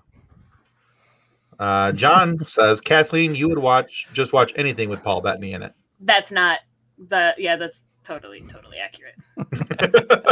[1.60, 5.74] uh, John says, Kathleen, you would watch just watch anything with Paul Bettany in it.
[6.00, 6.60] That's not
[6.98, 7.34] the.
[7.38, 9.16] Yeah, that's totally totally accurate.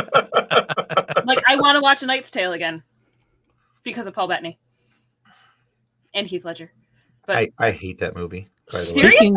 [1.28, 2.84] Like, I want to watch A Knight's Tale again
[3.84, 4.60] because of Paul Bettany
[6.14, 6.72] and Heath Ledger.
[7.26, 8.48] But I, I hate that movie.
[8.72, 8.84] By the way.
[9.02, 9.28] Seriously?
[9.28, 9.36] speaking,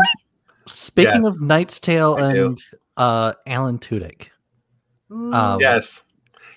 [0.67, 1.25] speaking Yes.
[1.25, 2.47] of Knight's Tale I do.
[2.49, 2.63] and
[2.99, 4.29] uh, Alan Tudyk,
[5.11, 6.03] Um, Yes.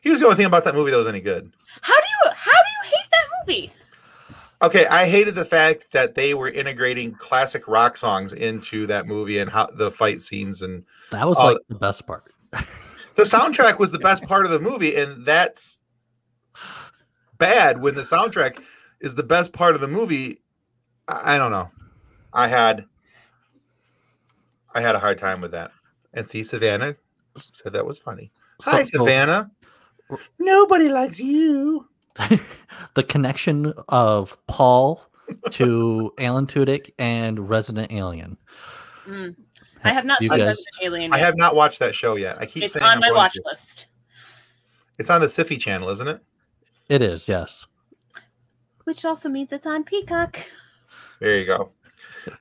[0.02, 1.54] He was the only thing about that movie that was any good.
[1.82, 3.74] how do you how do you hate that movie?
[4.62, 9.39] Okay, I hated the fact that they were integrating classic rock songs into that movie
[9.39, 12.32] and how the fight scenes and that was like the best part.
[13.15, 15.80] the soundtrack was the best part of the movie, and that's
[17.38, 18.62] bad when the soundtrack
[19.00, 20.41] is the best part of the movie.
[21.08, 21.69] I, I don't know.
[22.32, 22.86] I had
[24.74, 25.71] I had a hard time with that.
[26.13, 26.95] And see, Savannah
[27.38, 28.32] said that was funny.
[28.62, 29.50] So- Hi, so- Savannah.
[30.38, 31.88] Nobody likes you.
[32.93, 35.06] the connection of Paul
[35.52, 38.38] to Alan Tudyk and Resident Alien.
[39.08, 39.36] Mm.
[39.84, 41.13] I have not You seen guys- Resident Alien.
[41.13, 42.38] I have not watched that show yet.
[42.39, 43.41] I keep It's saying on I'm my watch to.
[43.45, 43.88] list,
[45.00, 46.21] It's on the Syfy channel, isn't it?
[46.89, 47.67] It is, yes.
[48.84, 50.38] which also means it's on Peacock.
[51.19, 51.71] There you go.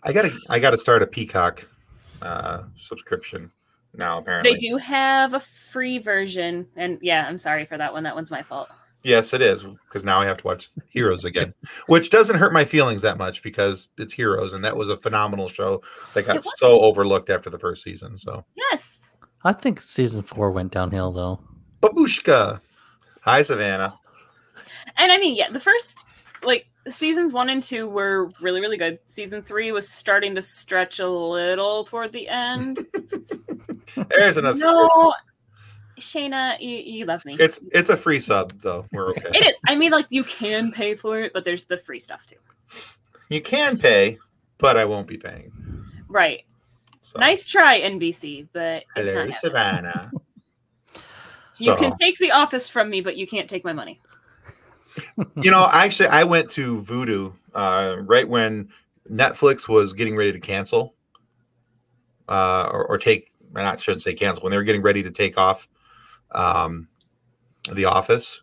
[0.03, 1.67] I gotta I gotta start a Peacock
[2.21, 3.51] uh subscription
[3.95, 4.53] now, apparently.
[4.53, 8.03] They do have a free version, and yeah, I'm sorry for that one.
[8.03, 8.69] That one's my fault.
[9.03, 11.55] Yes, it is because now I have to watch Heroes again,
[11.87, 15.49] which doesn't hurt my feelings that much because it's Heroes, and that was a phenomenal
[15.49, 15.83] show
[16.15, 18.17] that got so overlooked after the first season.
[18.17, 19.13] So, Yes.
[19.43, 21.41] I think season four went downhill though.
[21.83, 22.61] Babushka,
[23.23, 23.99] hi Savannah.
[24.99, 26.05] And I mean, yeah, the first
[26.43, 28.99] like seasons one and two were really, really good.
[29.07, 32.87] Season three was starting to stretch a little toward the end.
[34.11, 34.59] There's another.
[34.59, 35.15] no,
[36.01, 37.37] Shayna, you, you love me.
[37.39, 38.87] It's it's a free sub though.
[38.93, 39.31] We're okay.
[39.35, 39.55] it is.
[39.67, 42.37] I mean, like you can pay for it, but there's the free stuff too.
[43.29, 44.19] You can pay,
[44.59, 45.53] but I won't be paying.
[46.09, 46.45] Right.
[47.03, 47.19] So.
[47.19, 49.31] Nice try, NBC, but it's Hello.
[49.41, 50.11] Savannah.
[51.59, 54.01] You can take the office from me, but you can't take my money.
[55.43, 58.71] you know, actually, I went to Vudu uh, right when
[59.11, 60.95] Netflix was getting ready to cancel
[62.29, 63.33] uh, or, or take.
[63.55, 65.69] I not shouldn't say cancel when they were getting ready to take off
[66.33, 66.89] um,
[67.73, 68.41] The Office,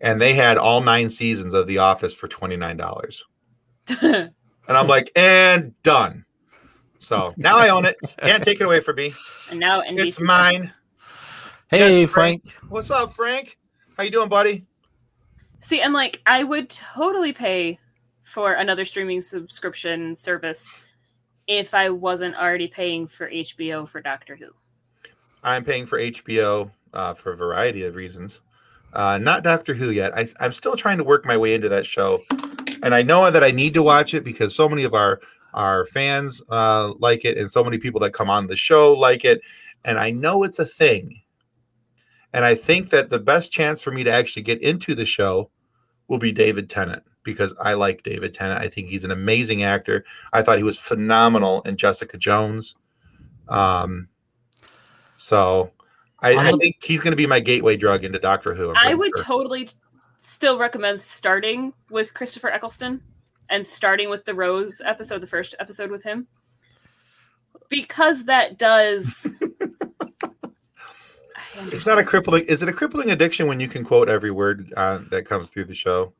[0.00, 3.24] and they had all nine seasons of The Office for twenty nine dollars.
[4.68, 6.26] And I'm like, and done.
[6.98, 7.96] So now I own it.
[8.20, 9.14] Can't take it away from me.
[9.50, 10.06] and now NBC.
[10.06, 10.70] It's mine.
[11.70, 12.44] Hey, Yes, Frank.
[12.68, 13.56] What's up, Frank?
[13.96, 14.66] How you doing, buddy?
[15.60, 17.78] See, and like I would totally pay
[18.24, 20.70] for another streaming subscription service
[21.46, 24.48] if I wasn't already paying for HBO for Doctor Who.
[25.42, 28.40] I'm paying for HBO uh, for a variety of reasons.
[28.92, 30.16] Uh, not Doctor Who yet.
[30.16, 32.22] I, I'm still trying to work my way into that show,
[32.82, 35.20] and I know that I need to watch it because so many of our
[35.54, 39.24] our fans uh, like it, and so many people that come on the show like
[39.24, 39.40] it,
[39.84, 41.20] and I know it's a thing.
[42.32, 45.50] And I think that the best chance for me to actually get into the show
[46.08, 48.60] will be David Tennant because I like David Tennant.
[48.60, 50.04] I think he's an amazing actor.
[50.32, 52.74] I thought he was phenomenal in Jessica Jones.
[53.48, 54.08] Um,
[55.16, 55.72] so
[56.20, 58.70] I, I think he's going to be my gateway drug into Doctor Who.
[58.70, 59.24] I'm I pretty would sure.
[59.24, 59.70] totally
[60.20, 63.02] still recommend starting with Christopher Eccleston
[63.50, 66.26] and starting with the Rose episode, the first episode with him.
[67.68, 69.26] Because that does
[71.66, 72.44] it's not a crippling.
[72.46, 75.64] Is it a crippling addiction when you can quote every word uh, that comes through
[75.64, 76.12] the show?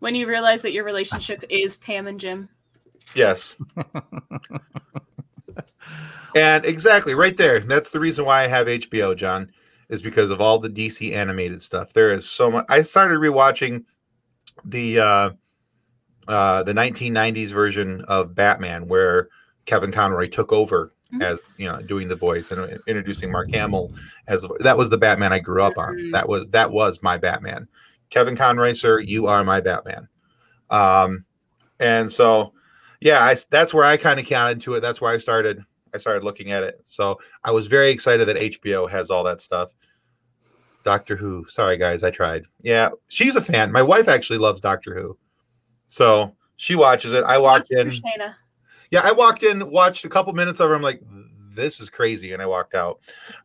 [0.00, 2.48] when you realize that your relationship is Pam and Jim.
[3.14, 3.54] Yes.
[6.34, 7.60] and exactly right there.
[7.60, 9.50] That's the reason why I have HBO, John,
[9.88, 11.92] is because of all the DC animated stuff.
[11.92, 12.66] There is so much.
[12.68, 13.84] I started rewatching
[14.64, 15.30] the uh,
[16.28, 19.28] uh, the 1990s version of Batman, where
[19.66, 21.22] Kevin Conroy took over Mhm.
[21.24, 23.92] as you know doing the voice and introducing Mark Hamill
[24.28, 25.96] as that was the Batman I grew up on.
[25.96, 26.12] Mhm.
[26.12, 27.66] That was that was my Batman.
[28.10, 30.06] Kevin Conroy, sir, you are my Batman.
[30.70, 31.24] Um,
[31.80, 32.52] and so
[33.00, 34.80] yeah, I, that's where I kind of got into it.
[34.82, 35.64] That's where I started.
[35.94, 36.80] I started looking at it.
[36.84, 39.70] So I was very excited that HBO has all that stuff.
[40.84, 41.44] Doctor Who.
[41.48, 42.44] Sorry, guys, I tried.
[42.62, 43.70] Yeah, she's a fan.
[43.70, 45.18] My wife actually loves Doctor Who,
[45.86, 47.22] so she watches it.
[47.24, 47.88] I walked in.
[47.90, 48.34] Shayna.
[48.90, 50.74] Yeah, I walked in, watched a couple minutes of her.
[50.74, 51.02] I'm like,
[51.54, 52.98] this is crazy, and I walked out.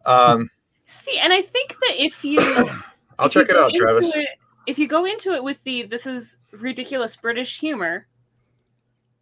[0.06, 0.50] Um,
[0.86, 2.40] See, and I think that if you
[3.20, 4.16] I'll if you check it out, Travis.
[4.16, 4.28] it-
[4.68, 8.08] if you go into it with the this is ridiculous British humor,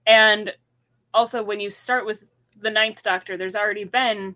[0.05, 0.53] and
[1.13, 2.23] also when you start with
[2.63, 4.35] the Ninth Doctor, there's already been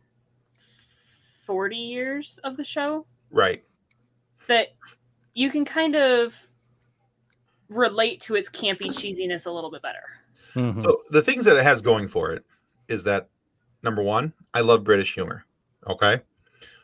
[1.45, 3.63] forty years of the show Right.
[4.47, 4.73] that
[5.33, 6.37] you can kind of
[7.69, 10.03] relate to its campy cheesiness a little bit better.
[10.55, 10.81] Mhm.
[10.81, 12.45] So the things that it has going for it
[12.87, 13.29] is that
[13.83, 15.45] number one, I love British humor.
[15.87, 16.21] Okay.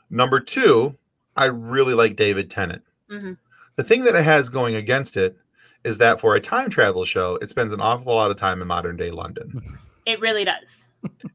[0.09, 0.97] Number two,
[1.35, 2.83] I really like David Tennant.
[3.09, 3.37] Mhm.
[3.75, 5.37] The thing that it has going against it
[5.83, 8.67] is that for a time travel show, it spends an awful lot of time in
[8.67, 9.79] modern day London.
[10.05, 10.89] It really does.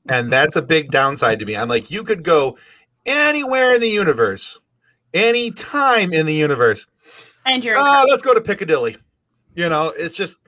[0.08, 1.56] And that's a big downside to me.
[1.56, 2.56] I'm like, you could go
[3.04, 4.58] anywhere in the universe,
[5.12, 6.86] any time in the universe.
[7.44, 8.96] And you're Oh, let's go to Piccadilly.
[9.54, 10.38] You know, it's just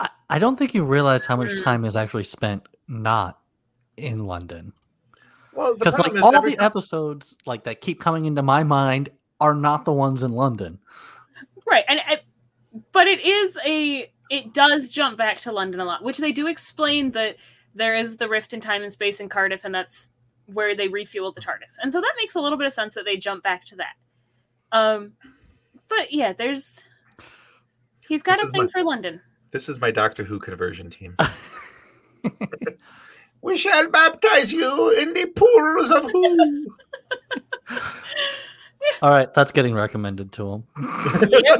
[0.00, 1.62] I, I don't think you realize how much Mm.
[1.64, 3.38] time is actually spent not
[3.96, 4.72] in London.
[5.52, 9.10] well, Because like is all the time- episodes like that keep coming into my mind
[9.40, 10.78] are not the ones in London.
[11.66, 12.18] right and I,
[12.92, 16.46] but it is a it does jump back to london a lot which they do
[16.46, 17.36] explain that
[17.78, 20.10] there is the rift in time and space in cardiff and that's
[20.46, 23.04] where they refuel the tardis and so that makes a little bit of sense that
[23.04, 23.94] they jump back to that
[24.72, 25.12] um
[25.88, 26.84] but yeah there's
[28.08, 31.16] he's got This a thing my- for london This is my Doctor Who conversion team.
[33.42, 36.66] we shall baptize you in the pools of Who.
[39.02, 40.64] All right, that's getting recommended to him.
[40.78, 41.56] yeah,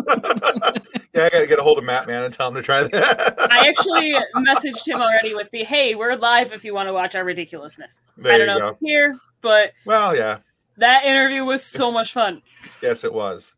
[1.14, 3.36] I got to get a hold of Matt, man, and tell him to try that.
[3.50, 7.14] i actually messaged him already with the hey we're live if you want to watch
[7.14, 8.66] our ridiculousness there i don't know go.
[8.68, 10.38] if it's here but Well, yeah,
[10.76, 12.42] that interview was so much fun
[12.82, 13.54] yes, it was.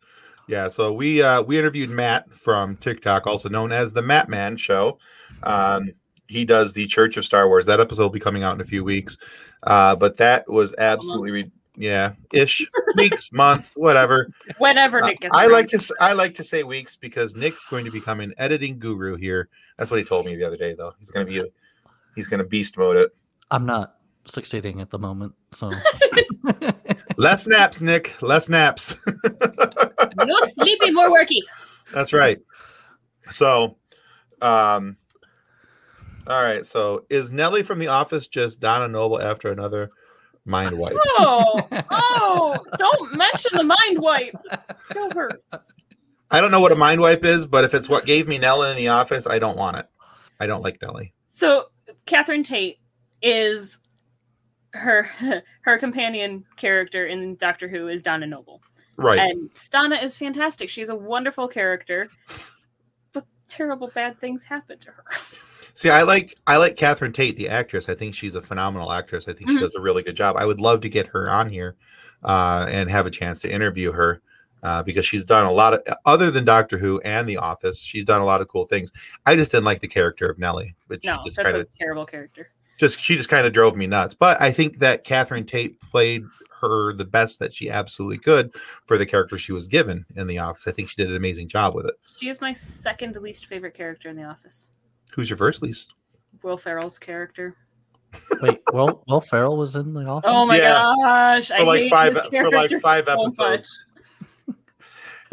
[0.48, 4.56] Yeah, so we uh, we interviewed Matt from TikTok, also known as the Matt Man
[4.56, 4.98] Show.
[5.44, 5.92] Um,
[6.26, 7.66] he does the Church of Star Wars.
[7.66, 9.16] That episode will be coming out in a few weeks.
[9.62, 14.30] Uh, but that was absolutely, re- yeah, ish weeks, months, whatever.
[14.58, 15.52] whenever Uh, nick gets I around.
[15.52, 18.78] like to s- I like to say weeks because Nick's going to become an editing
[18.78, 19.48] guru here.
[19.78, 20.92] That's what he told me the other day, though.
[20.98, 21.44] He's going to be a,
[22.14, 23.10] he's going to beast mode it.
[23.50, 25.70] I'm not succeeding at the moment, so
[27.16, 28.14] Less naps, Nick.
[28.22, 28.96] Less naps.
[30.16, 31.40] no sleepy more worky
[31.92, 32.38] That's right.
[33.30, 33.76] So,
[34.42, 34.96] um,
[36.26, 36.64] all right.
[36.64, 39.90] So, is Nellie from The Office just Donna Noble after another
[40.44, 40.96] mind wipe?
[41.18, 41.60] Oh,
[41.90, 44.34] oh, don't mention the mind wipe.
[44.82, 45.72] Still hurts.
[46.30, 48.70] I don't know what a mind wipe is, but if it's what gave me Nellie
[48.70, 49.86] in The Office, I don't want it.
[50.38, 51.12] I don't like Nellie.
[51.26, 51.66] So,
[52.06, 52.78] Catherine Tate
[53.22, 53.78] is
[54.72, 55.10] her
[55.62, 58.62] her companion character in Doctor Who is Donna Noble.
[58.96, 59.18] Right.
[59.18, 60.68] And Donna is fantastic.
[60.68, 62.08] She's a wonderful character,
[63.12, 65.04] but terrible bad things happen to her.
[65.80, 67.88] See, I like I like Catherine Tate, the actress.
[67.88, 69.26] I think she's a phenomenal actress.
[69.28, 69.60] I think she Mhm.
[69.60, 70.36] does a really good job.
[70.36, 71.74] I would love to get her on here
[72.22, 74.20] uh, and have a chance to interview her
[74.62, 77.80] uh, because she's done a lot of other than Doctor Who and The Office.
[77.80, 78.92] She's done a lot of cool things.
[79.24, 81.70] I just didn't like the character of Nellie, but No, just that's kind a of
[81.70, 82.50] terrible character.
[82.78, 84.12] just she just kind of drove me nuts.
[84.12, 86.24] But I think that Catherine Tate played
[86.60, 88.50] her the best that she absolutely could
[88.84, 90.68] for the character she was given in The Office.
[90.68, 91.94] I think she did an amazing job with it.
[92.18, 94.68] She is my second least favorite character in The Office.
[95.14, 95.92] Who's your first least?
[96.42, 97.56] Will Ferrell's character.
[98.40, 100.28] Wait, Will Will Ferrell was in the office.
[100.32, 100.72] Oh my Yeah.
[100.72, 103.84] gosh, I for like hate five his for like character five so episodes.
[104.48, 104.56] much.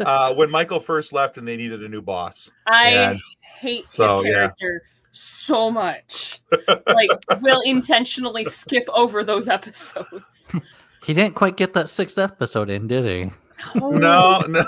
[0.00, 2.48] uh, when Michael first left and they needed a new boss.
[2.66, 3.20] I And
[3.58, 4.32] hate so, his yeah.
[4.38, 6.40] character so much.
[6.86, 7.10] like,
[7.40, 10.52] we'll intentionally skip over those episodes.
[11.04, 13.32] He didn't quite get that sixth episode in, did he?
[13.74, 14.64] No, no.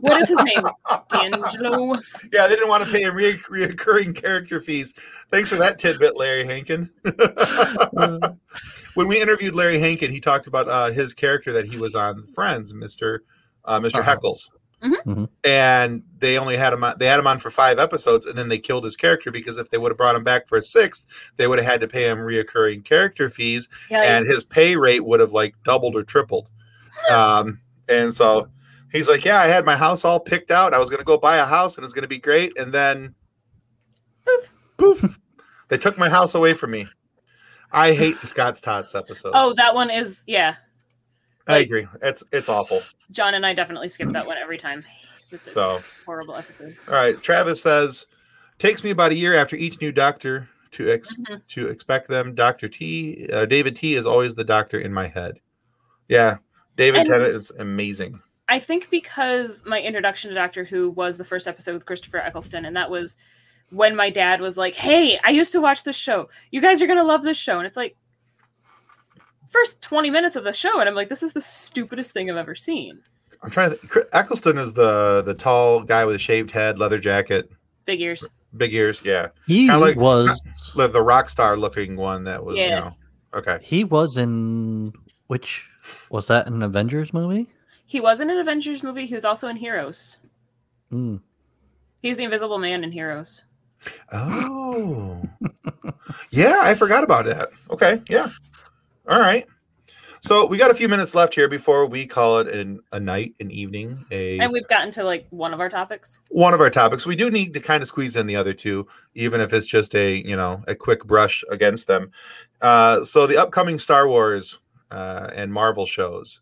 [0.00, 0.64] What is his name?
[1.08, 1.94] D'Angelo.
[2.32, 4.94] yeah, they didn't want to pay him re- reoccurring character fees.
[5.30, 6.90] Thanks for that tidbit, Larry Hankin.
[8.94, 12.26] when we interviewed Larry Hankin, he talked about uh, his character that he was on
[12.28, 13.22] Friends, Mister
[13.64, 14.16] uh, Mister Uh-huh.
[14.16, 14.48] Heckles,
[14.82, 15.04] Mhm.
[15.06, 15.28] Mhm.
[15.44, 18.48] and they only had him on, they had him on for five episodes, and then
[18.48, 21.06] they killed his character because if they would have brought him back for a sixth,
[21.36, 25.04] they would have had to pay him reoccurring character fees, Yeah, and his pay rate
[25.04, 26.50] would have like doubled or tripled.
[27.10, 27.58] Um,
[27.98, 28.48] and so
[28.92, 30.74] he's like, "Yeah, I had my house all picked out.
[30.74, 32.56] I was going to go buy a house, and it was going to be great,
[32.58, 33.14] and then
[34.26, 34.52] Poof.
[34.76, 35.18] poof,
[35.68, 36.86] they took my house away from me."
[37.74, 39.32] I hate the Scott's Tots episode.
[39.34, 40.56] Oh, that one is yeah.
[41.48, 41.86] I agree.
[42.02, 42.82] It's it's awful.
[43.10, 44.84] John and I definitely skip that one every time.
[45.30, 46.76] It's a So, horrible episode.
[46.86, 47.20] all right.
[47.22, 48.06] Travis says,
[48.58, 51.40] "Takes me about a year after each new doctor to ex- Mhm.
[51.48, 52.34] to expect them.
[52.34, 55.40] Doctor T, uh, David T is always the doctor in my head.
[56.08, 56.36] Yeah,
[56.76, 58.20] David And- Tennant is amazing.
[58.48, 62.64] I think because my introduction to Doctor Who was the first episode with Christopher Eccleston,
[62.66, 63.16] and that was
[63.70, 66.28] when my dad was like, "Hey, I used to watch this show.
[66.50, 67.96] You guys are gonna love this show." And it's like
[69.48, 72.38] first 20 minutes of the show and i'm like this is the stupidest thing i've
[72.38, 72.98] ever seen
[73.42, 73.76] I'm trying to.
[73.76, 74.06] Think.
[74.14, 77.50] Eccleston is the the tall guy with a shaved head, leather jacket,
[77.84, 79.02] big ears big ears.
[79.04, 80.40] Yeah, He Kinda like- was
[80.76, 82.56] the, the rock star looking one that was.
[82.56, 82.78] You Yeah.
[82.80, 82.92] know,
[83.34, 83.58] okay.
[83.62, 84.92] he was in
[85.26, 85.66] which
[86.10, 87.48] was that an Avengers movie?
[87.84, 90.18] he was in an avengers movie he was also in heroes
[90.90, 91.20] Mm.
[92.00, 93.42] he's the invisible man in heroes
[94.12, 95.20] Oh,
[96.30, 97.50] yeah, I forgot about that.
[97.70, 98.28] Okay, yeah,
[99.08, 99.46] all right.
[100.20, 103.34] So we got a few minutes left here before we call it an, a night,
[103.40, 106.70] an evening, a and we've gotten to like one of our topics one of our
[106.70, 107.04] topics.
[107.06, 109.96] We do need to kind of squeeze in the other two, even if it's just
[109.96, 112.12] a you know a quick brush against them.
[112.60, 114.60] Uh, so the upcoming Star Wars
[114.92, 116.40] uh, and Marvel shows,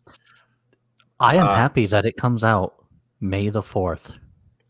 [1.19, 2.75] I am Uh, happy that it comes out
[3.19, 4.11] May the fourth.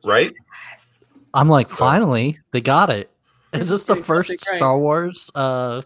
[0.05, 0.34] right?
[0.71, 3.09] yes I'm like, finally, they got it.
[3.53, 4.41] Is this the first right.
[4.57, 5.82] Star Wars uh,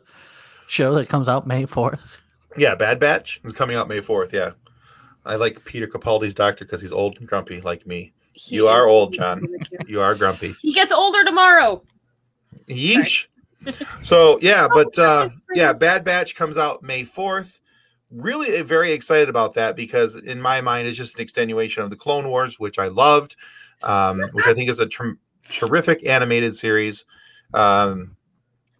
[0.67, 2.17] show that comes out May fourth?
[2.57, 4.33] Yeah, Bad Batch is coming out May fourth.
[4.33, 4.51] Yeah,
[5.25, 8.13] I like Peter Capaldi's Doctor because he's old and grumpy like me.
[8.33, 9.39] He You are old, John.
[9.41, 9.81] really cute.
[9.89, 10.55] You are grumpy.
[10.61, 11.81] he gets older tomorrow
[12.67, 13.27] Yeesh.
[14.01, 17.59] so yeah, but uh, yeah, Bad Batch comes out May fourth.
[18.11, 21.89] Really uh, very excited about that because in my mind it's just an extenuation of
[21.89, 23.35] the Clone Wars, which I loved,
[23.83, 25.17] um, which I think is a ter-
[25.49, 27.05] terrific animated series.
[27.53, 28.15] Um,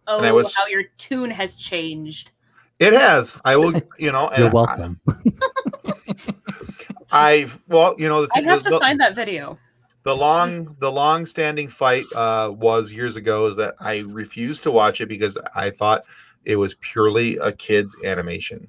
[0.06, 2.30] oh I was- how your tune has changed
[2.78, 3.38] it has.
[3.44, 5.00] I will, you know, and You're welcome.
[7.10, 9.58] I, have well, you know, the, i have is to the, find that video
[10.02, 14.70] the long the long standing fight uh, was years ago is that I refused to
[14.70, 16.04] watch it because I thought
[16.44, 18.68] it was purely a kids animation.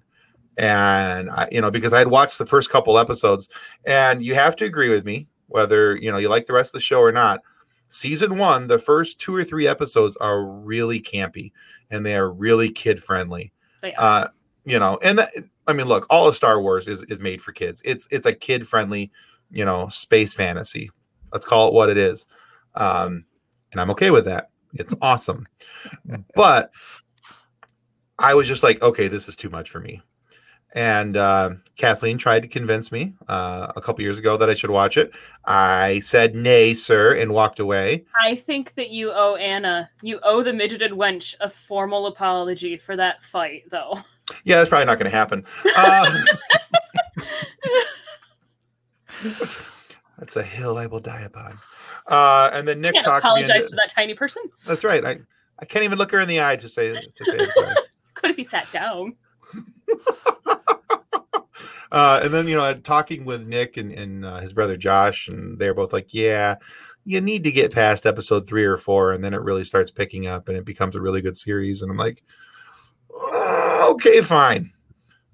[0.58, 3.48] And I, you know, because I had watched the first couple episodes,
[3.86, 6.80] and you have to agree with me, whether you know you like the rest of
[6.80, 7.42] the show or not.
[7.90, 11.54] Season one, the first two or three episodes are really campy
[11.90, 13.54] and they are really kid friendly.
[13.98, 14.28] Uh,
[14.66, 15.32] you know, and that,
[15.68, 17.82] I mean, look, all of Star Wars is is made for kids.
[17.86, 19.12] It's it's a kid friendly,
[19.52, 20.90] you know, space fantasy.
[21.32, 22.26] Let's call it what it is.
[22.76, 23.26] Um,
[23.72, 24.50] and I'm okay with that.
[24.74, 25.46] It's awesome.
[26.36, 26.72] But
[28.20, 30.02] I was just like, okay, this is too much for me.
[30.74, 34.70] And uh, Kathleen tried to convince me uh, a couple years ago that I should
[34.70, 35.12] watch it.
[35.46, 38.06] I said, nay, sir, and walked away.
[38.22, 42.96] I think that you owe Anna, you owe the midgeted wench a formal apology for
[42.96, 44.00] that fight, though.
[44.44, 45.46] Yeah, that's probably not going to happen.
[45.76, 46.24] Uh,
[50.20, 51.60] that's a hill I will die upon.
[52.08, 54.44] Uh, and then You Nick can't talked me apologize into, to that tiny person.
[54.66, 55.04] That's right.
[55.06, 55.20] I,
[55.60, 57.38] I can't even look her in the eye to say to say
[58.14, 59.16] Could if he sat down.
[61.92, 65.58] uh, and then you know, talking with Nick and, and uh, his brother Josh, and
[65.58, 66.56] they're both like, "Yeah,
[67.06, 70.28] you need to get past episode three or four, and then it really starts picking
[70.28, 72.24] up, and it becomes a really good series." And I'm like,
[73.14, 74.72] "Uh, "Okay, fine."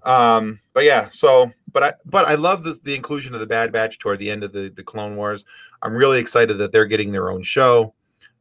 [0.03, 3.71] Um, but yeah, so but I but I love the, the inclusion of the Bad
[3.71, 5.45] Batch toward the end of the the Clone Wars.
[5.81, 7.95] I'm really excited that they're getting their own show.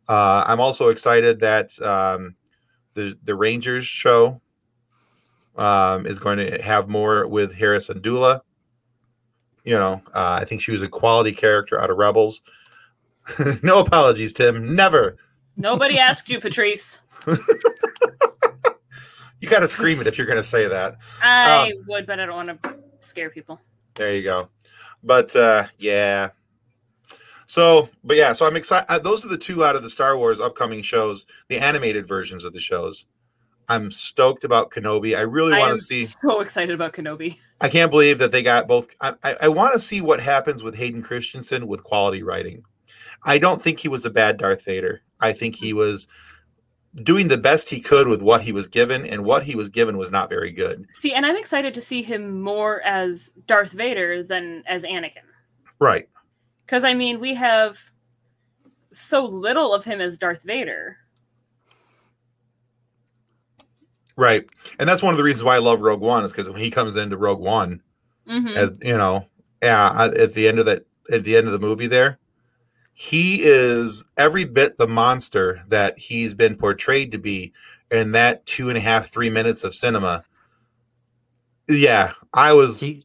[0.08, 2.36] Uh, I'm also excited that um,
[2.94, 4.41] the the Rangers show
[5.56, 8.42] um, is going to have more with Hera Syndulla.
[9.64, 12.42] You know, uh, I think she was a quality character out of Rebels.
[13.62, 14.74] no apologies, Tim.
[14.74, 15.16] Never.
[15.56, 17.00] Nobody asked you, Patrice.
[19.42, 20.98] You got to scream it if you're going to say that.
[21.20, 23.60] I would, but I don't want to scare people.
[23.94, 24.48] There you go.
[25.02, 26.30] But uh, yeah.
[27.46, 28.88] So, but yeah, so I'm excited.
[28.88, 32.44] Uh, those are the two out of the Star Wars upcoming shows, the animated versions
[32.44, 33.06] of the shows.
[33.72, 35.16] I'm stoked about Kenobi.
[35.16, 36.04] I really want to see.
[36.04, 37.38] so excited about Kenobi.
[37.62, 38.88] I can't believe that they got both.
[39.00, 42.64] I, I, I want to see what happens with Hayden Christensen with quality writing.
[43.24, 45.00] I don't think he was a bad Darth Vader.
[45.20, 46.06] I think he was
[47.02, 49.96] doing the best he could with what he was given, and what he was given
[49.96, 50.84] was not very good.
[50.90, 55.24] See, and I'm excited to see him more as Darth Vader than as Anakin.
[55.78, 56.10] Right.
[56.66, 57.78] Because, I mean, we have
[58.92, 60.98] so little of him as Darth Vader.
[64.22, 64.48] Right.
[64.78, 66.70] And that's one of the reasons why I love Rogue One is because when he
[66.70, 67.82] comes into Rogue One,
[68.24, 69.26] hmm as you know,
[69.60, 72.20] yeah, at the end of that, at the end of the movie, there,
[72.92, 77.52] he is every bit the monster that he's been portrayed to be
[77.90, 80.22] in that two and a half, three minutes of cinema.
[81.68, 82.78] Yeah, I was.
[82.78, 83.04] He,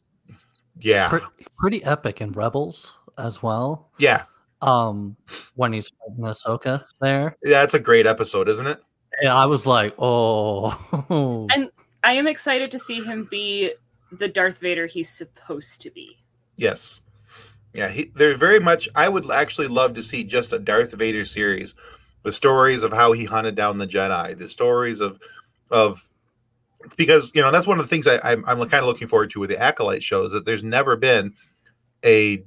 [0.78, 3.90] yeah, pre- pretty epic in Rebels as well.
[3.98, 4.22] yeah,
[4.62, 5.16] Um,
[5.56, 7.64] when he's in Ahsoka there, yeah.
[7.64, 8.80] It's a great episode, isn't it?
[9.22, 11.70] Yeah, I was like, oh, And-
[12.04, 13.72] I am excited to see him be
[14.12, 16.16] the Darth Vader he's supposed to be.
[16.56, 17.00] Yes.
[17.74, 18.88] Yeah, he, they're very much.
[18.94, 21.74] I would actually love to see just a Darth Vader series,
[22.22, 25.18] the stories of how he hunted down the Jedi, the stories of,
[25.70, 26.08] of,
[26.96, 29.30] because you know that's one of the things I, I'm, I'm kind of looking forward
[29.32, 31.34] to with the Acolyte show is that there's never been
[32.04, 32.42] a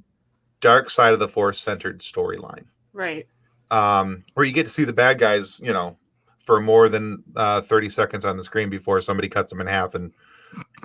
[0.61, 2.63] dark side of the Force centered storyline,
[2.93, 3.27] Right.
[3.69, 5.97] um, where you get to see the bad guys, you know,
[6.45, 9.93] for more than uh, 30 seconds on the screen before somebody cuts them in half
[9.95, 10.11] and,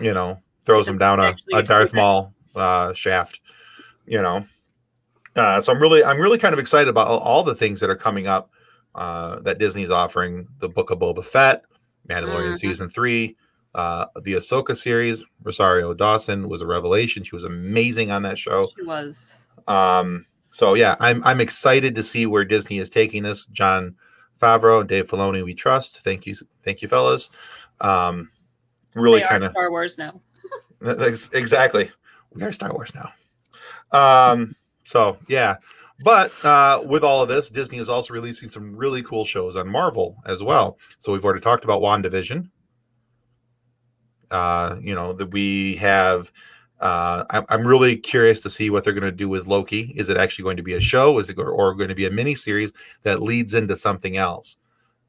[0.01, 1.93] you know, throws them down a, a Darth.
[1.95, 3.41] Maul uh, shaft
[4.07, 4.45] you know
[5.37, 7.91] uh, so i'm really i'm really kind of excited about all, all the things that
[7.91, 8.51] are coming up
[8.95, 11.63] uh, that disney's offering the book of boba fett
[12.09, 12.57] mandalorian Mhm.
[12.59, 13.37] season three
[13.75, 18.69] uh, the ahsoka series rosario dawson was a revelation she was amazing on that show
[18.77, 19.37] She was.
[19.69, 23.95] um, so yeah i'm i'm excited to see where disney is taking this john
[24.41, 27.30] favreau dave filoni we trust thank you thank you fellas
[27.80, 28.30] um,
[28.97, 30.20] really kind of Star Wars now.
[31.32, 31.91] Exactly.
[32.32, 33.12] We are Star Wars now.
[33.93, 35.57] Um, so yeah.
[36.05, 39.66] But uh, with all of this, Disney is also releasing some really cool shows on
[39.66, 40.78] Marvel as well.
[40.99, 42.51] So we've already talked about WandaVision.
[44.30, 46.30] Uh, you know, that we have
[46.81, 49.93] uh, I'm, I'm really curious to see what they're going to do with Loki.
[49.97, 51.18] Is it actually going to be a show?
[51.18, 52.72] Is it or, or going to be a mini series
[53.03, 54.57] that leads into something else?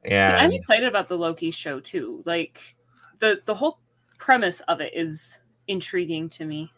[0.06, 2.22] See, I'm excited about the Loki show too.
[2.24, 2.74] Like
[3.18, 3.80] the the whole
[4.18, 6.72] premise of it is intriguing to me.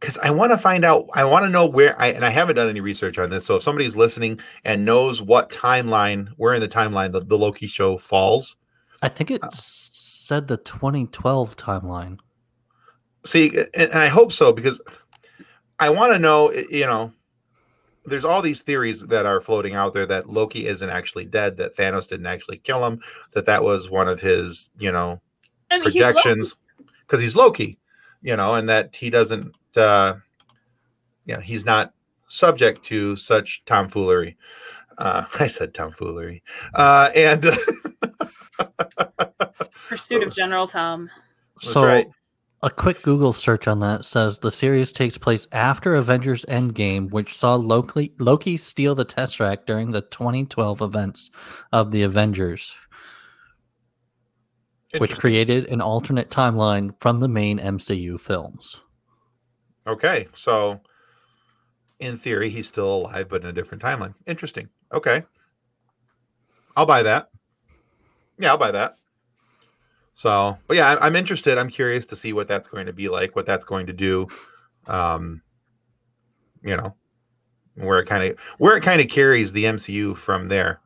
[0.00, 1.06] because I want to find out.
[1.14, 3.46] I want to know where I and I haven't done any research on this.
[3.46, 7.66] So if somebody's listening and knows what timeline, where in the timeline the, the Loki
[7.66, 8.56] show falls,
[9.02, 12.18] I think it said the 2012 timeline.
[13.26, 14.80] See, and, and I hope so because
[15.78, 16.52] I want to know.
[16.52, 17.12] You know,
[18.06, 21.76] there's all these theories that are floating out there that Loki isn't actually dead, that
[21.76, 23.00] Thanos didn't actually kill him,
[23.32, 25.20] that that was one of his, you know,
[25.70, 26.56] I mean, projections
[27.00, 27.78] because he's Loki,
[28.22, 30.14] you know, and that he doesn't, uh,
[31.24, 31.92] yeah, he's not
[32.28, 34.36] subject to such tomfoolery.
[34.98, 36.42] Uh, I said tomfoolery,
[36.74, 37.42] uh, and
[39.88, 41.10] Pursuit of General Tom.
[41.56, 42.06] That's so right.
[42.66, 47.36] A quick Google search on that says the series takes place after Avengers Endgame, which
[47.38, 51.30] saw Loki Loki steal the Tesseract during the 2012 events
[51.72, 52.74] of the Avengers,
[54.98, 58.82] which created an alternate timeline from the main MCU films.
[59.86, 60.80] okay, so
[62.00, 64.14] in theory, he's still alive, but in a different timeline.
[64.26, 64.68] Interesting.
[64.92, 65.22] Okay,
[66.76, 67.30] I'll buy that.
[68.40, 68.96] Yeah, I'll buy that.
[70.16, 71.58] So, but yeah, I- I'm interested.
[71.58, 74.26] I'm curious to see what that's going to be like, what that's going to do.
[74.86, 75.42] Um,
[76.62, 76.96] you know,
[77.74, 80.80] where it kind of where it kind of carries the MCU from there.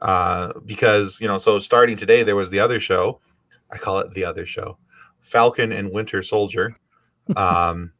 [0.00, 3.20] Uh, because you know, so starting today, there was the other show.
[3.70, 4.76] I call it the other show.
[5.20, 6.76] Falcon and Winter Soldier.
[7.36, 7.92] Um,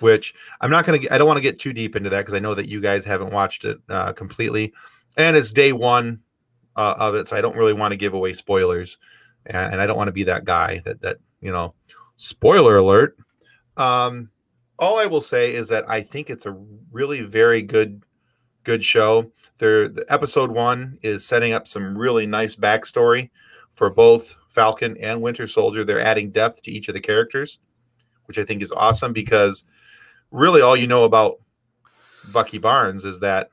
[0.00, 1.12] which I'm not going to.
[1.12, 3.02] I don't want to get too deep into that because I know that you guys
[3.02, 4.74] haven't watched it uh, completely,
[5.16, 6.22] and it's day one
[6.76, 8.98] uh, of it, so I don't really want to give away spoilers,
[9.48, 11.74] and, and I don't want to be that guy that that you know,
[12.16, 13.16] spoiler alert.
[13.76, 14.30] Um,
[14.78, 16.56] all I will say is that I think it's a
[16.90, 18.02] really very good
[18.64, 19.30] good show.
[19.58, 23.30] There, the episode one is setting up some really nice backstory
[23.72, 25.84] for both Falcon and Winter Soldier.
[25.84, 27.60] They're adding depth to each of the characters,
[28.26, 29.64] which I think is awesome because
[30.30, 31.36] really all you know about
[32.32, 33.48] Bucky Barnes is that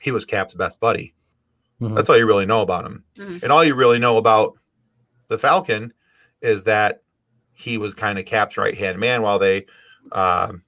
[0.00, 1.14] he was Cap's best buddy.
[1.80, 1.94] Mhm.
[1.94, 3.04] That's all you really know about him.
[3.16, 3.42] Mhm.
[3.42, 4.58] And all you really know about
[5.28, 5.92] the Falcon
[6.42, 7.02] is that
[7.52, 9.66] he was kind of Cap's right hand man while they,
[10.12, 10.62] um,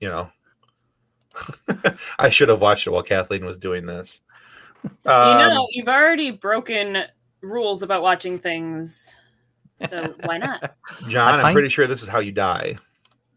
[0.00, 0.30] you know,
[2.18, 4.20] I should have watched it while Kathleen was doing this.
[4.84, 7.04] you Um, know, you've already broken
[7.40, 9.18] rules about watching things,
[9.88, 10.76] so why not?
[11.08, 12.76] John, I I'm pretty sure this is how you die.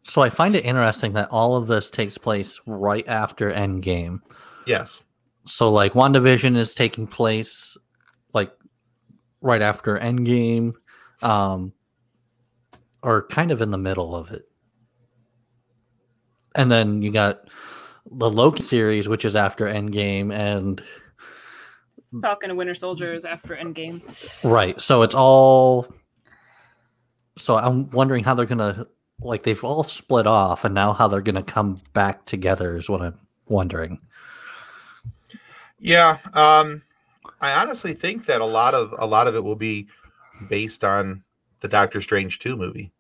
[0.04, 4.22] So I find it interesting that all of this takes place right after Endgame.
[4.66, 5.04] Yes.
[5.48, 7.78] So like WandaVision is taking place
[8.34, 8.52] like
[9.42, 10.74] right after Endgame,
[11.22, 11.74] um,
[13.02, 14.44] or kind of in the middle of it.
[16.56, 17.50] And then you got
[18.12, 20.82] the Loki series, which is after Endgame, and
[22.22, 24.02] Falcon and Winter Soldier is after Endgame.
[24.44, 24.80] right.
[24.82, 25.94] So it's all.
[27.38, 28.88] So I'm wondering how they're gonna
[29.20, 33.02] like they've all split off, and now how they're gonna come back together is what
[33.02, 34.00] I'm wondering.
[35.80, 36.18] Yeah.
[36.34, 36.82] Um,
[37.42, 39.88] I honestly think that a lot of a lot of it will be
[40.50, 41.24] based on
[41.60, 42.92] the Doctor Strange 2 movie.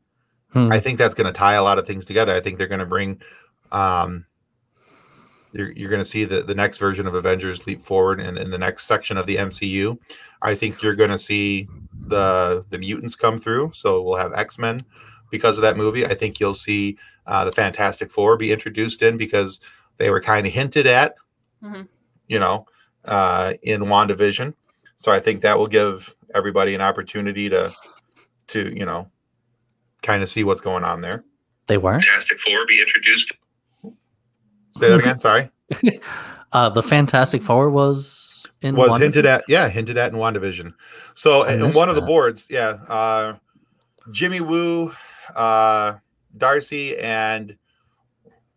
[0.51, 0.71] Hmm.
[0.71, 2.34] I think that's going to tie a lot of things together.
[2.36, 3.21] I think they're going to bring,
[3.71, 4.25] um,
[5.51, 8.49] you're, you're going to see the, the next version of Avengers leap forward in, in
[8.49, 9.97] the next section of the MCU.
[10.41, 13.71] I think you're going to see the the mutants come through.
[13.73, 14.82] So we'll have X Men
[15.32, 16.05] because of that movie.
[16.05, 19.59] I think you'll see uh, the Fantastic Four be introduced in because
[19.97, 21.15] they were kind of hinted at,
[21.63, 21.88] Mhm.
[22.28, 22.65] You know,
[23.05, 24.53] uh, in WandaVision.
[24.97, 27.71] So I think that will give everybody an opportunity to,
[28.47, 29.09] to you know,
[30.01, 31.23] kind of see what's going on there.
[31.67, 32.03] They weren't.
[32.03, 33.34] Fantastic Four be introduced.
[34.75, 35.17] Say that again.
[35.17, 35.49] Sorry.
[36.53, 39.43] Uh, the Fantastic Four was in Was Wanda- hinted at.
[39.49, 40.73] Yeah, hinted at in WandaVision.
[41.13, 43.36] So I in missed one of the boards, yeah, uh,
[44.11, 44.93] Jimmy Woo,
[45.36, 45.95] uh,
[46.38, 47.57] Darcy, and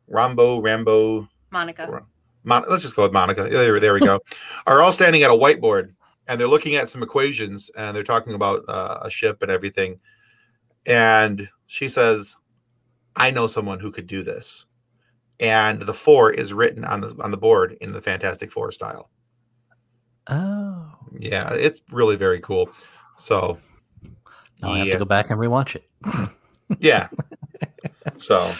[0.08, 2.04] Rambeau, Rambeau, Monica.
[2.44, 3.48] Mon- let's just go with Monica.
[3.50, 4.20] There, there we go.
[4.66, 5.92] are all standing at a whiteboard
[6.30, 9.98] and they're looking at some equations and they're talking about uh, a ship and everything.
[10.86, 12.36] And she says,
[13.16, 14.66] "I know someone who could do this."
[15.40, 19.10] And the four is written on the on the board in the Fantastic Four style.
[20.28, 22.70] Oh, Yeah, it's really very cool.
[23.18, 23.58] So,
[24.62, 26.30] now I have to go back and rewatch it.
[26.78, 27.08] yeah.
[28.16, 28.52] so,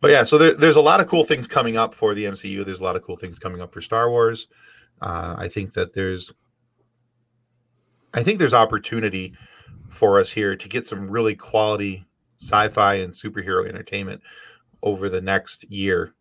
[0.00, 2.64] but yeah, so there, there's a lot of cool things coming up for the MCU.
[2.64, 4.48] There's a lot of cool things coming up for Star Wars.
[5.00, 6.32] Uh, I think that there's,
[8.14, 9.34] I think there's opportunity
[9.88, 14.22] for us here to get some really quality sci-fi and superhero entertainment
[14.82, 16.14] over the next year.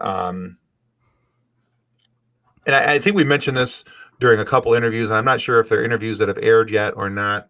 [0.00, 0.58] Um,
[2.66, 3.84] and I, I think we mentioned this
[4.18, 6.96] during a couple interviews, and I'm not sure if they're interviews that have aired yet
[6.96, 7.48] or not.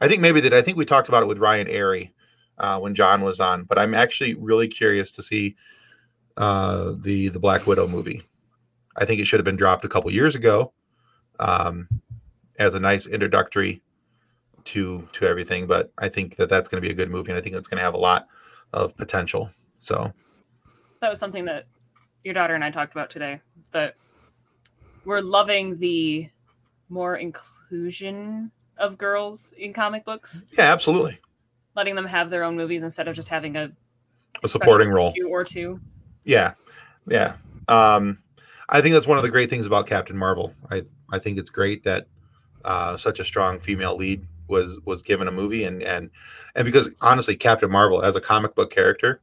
[0.00, 2.12] I think maybe that I think we talked about it with Ryan Airy
[2.58, 5.56] uh, when John was on, but I'm actually really curious to see
[6.36, 8.22] uh, the the Black Widow movie.
[8.96, 10.72] I think it should have been dropped a couple years ago
[11.40, 11.88] um,
[12.58, 13.82] as a nice introductory
[14.64, 15.66] to to everything.
[15.66, 17.68] But I think that that's going to be a good movie, and I think it's
[17.68, 18.28] going to have a lot
[18.72, 19.50] of potential.
[19.78, 20.12] So
[21.00, 21.66] That was something that
[22.24, 23.40] your daughter and I talked about today.
[23.72, 23.96] That
[25.04, 26.28] we're loving the
[26.88, 31.18] more inclusion of girls in comic books, yeah, absolutely
[31.74, 33.70] letting them have their own movies instead of just having a
[34.42, 35.12] a supporting role.
[35.16, 35.80] issue or two.
[36.24, 36.54] Yeah,
[37.08, 37.34] yeah.
[37.68, 38.18] Um,
[38.68, 40.54] I think that's one of the great things about Captain Marvel.
[40.70, 42.06] I I think it's great that
[42.64, 46.10] uh, such a strong female lead was was given a movie, and and
[46.54, 49.20] and because honestly, Captain Marvel as a comic book character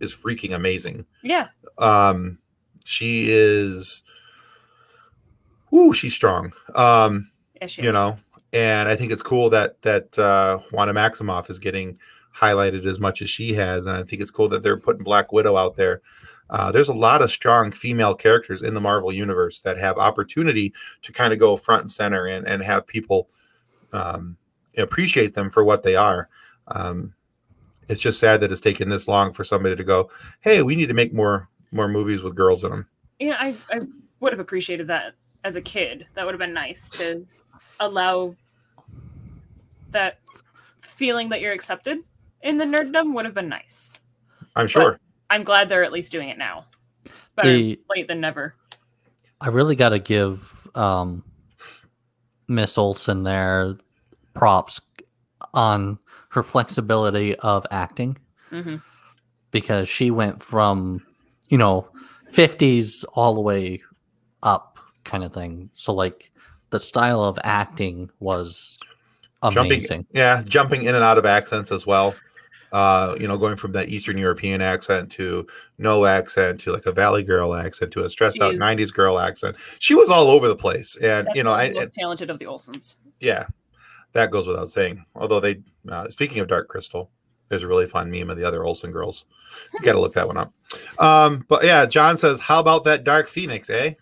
[0.00, 1.06] is freaking amazing.
[1.22, 1.48] Yeah,
[1.78, 2.38] Um,
[2.84, 4.02] she is,
[5.72, 6.52] ooh, she's strong.
[6.74, 7.30] Um,
[7.60, 7.94] yeah, she you is.
[7.94, 8.18] know
[8.56, 11.96] and i think it's cool that that uh wanda maximoff is getting
[12.34, 15.32] highlighted as much as she has and i think it's cool that they're putting black
[15.32, 16.00] widow out there.
[16.48, 20.72] Uh, there's a lot of strong female characters in the marvel universe that have opportunity
[21.02, 23.28] to kind of go front and center and, and have people
[23.92, 24.36] um,
[24.76, 26.28] appreciate them for what they are.
[26.68, 27.12] Um,
[27.88, 30.86] it's just sad that it's taken this long for somebody to go hey we need
[30.86, 32.86] to make more more movies with girls in them
[33.18, 33.80] Yeah, I, I
[34.20, 36.06] would have appreciated that as a kid.
[36.14, 37.26] That would have been nice to
[37.80, 38.34] allow
[39.96, 40.18] that
[40.78, 41.98] feeling that you're accepted
[42.42, 43.98] in the nerddom would have been nice.
[44.54, 45.00] I'm sure.
[45.30, 46.66] I'm glad they're at least doing it now.
[47.34, 48.54] Better The- late than never.
[49.40, 51.24] I really got to give um,
[52.48, 53.76] Miss Olsen there
[54.34, 54.80] props
[55.54, 55.98] on
[56.30, 58.18] her flexibility of acting
[58.50, 58.76] hmm
[59.50, 61.02] because she went from,
[61.48, 61.88] you know,
[62.32, 63.80] 50s all the way
[64.42, 65.70] up kind of thing.
[65.72, 66.30] So, like,
[66.70, 68.78] the style of acting was
[69.48, 69.80] amazing.
[69.88, 72.14] jumping yeah jumping in and out of accents as well.
[72.72, 75.46] Uh you know going from that eastern european accent to
[75.78, 79.56] no accent to like a valley girl accent to a stressed out 90s girl accent.
[79.78, 80.96] She was all over the place.
[80.96, 82.96] And you know I, Definitely the most talented of the Olsens.
[83.20, 83.46] yeah
[84.12, 85.04] that goes without saying.
[85.14, 87.10] Although they uh, speaking of dark crystal
[87.48, 89.26] there's a really fun meme of the other olsen girls.
[89.72, 90.52] You gotta look that one up.
[90.98, 93.92] Um but yeah john says how about that dark phoenix eh?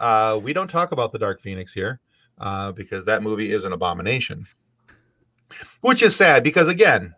[0.00, 2.00] Uh we don't talk about the dark phoenix here
[2.38, 4.46] uh because that movie is an abomination.
[5.80, 7.14] Which is sad because again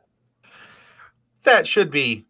[1.45, 2.27] that should be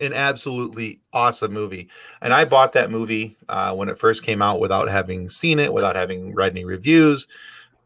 [0.00, 1.88] an absolutely awesome movie.
[2.20, 5.72] And i bought that movie uh, when it first came out without having seen it
[5.72, 7.26] without having read any reviews.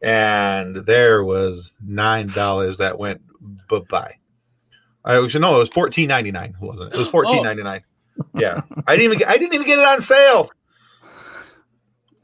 [0.03, 3.21] And there was nine dollars that went
[3.69, 4.15] bye-bye
[5.05, 6.97] i actually no it was 14.99 wasn't it?
[6.97, 7.83] It was 14.99
[8.35, 8.63] yeah.
[8.87, 10.51] I didn't even get, i didn't even get it on sale.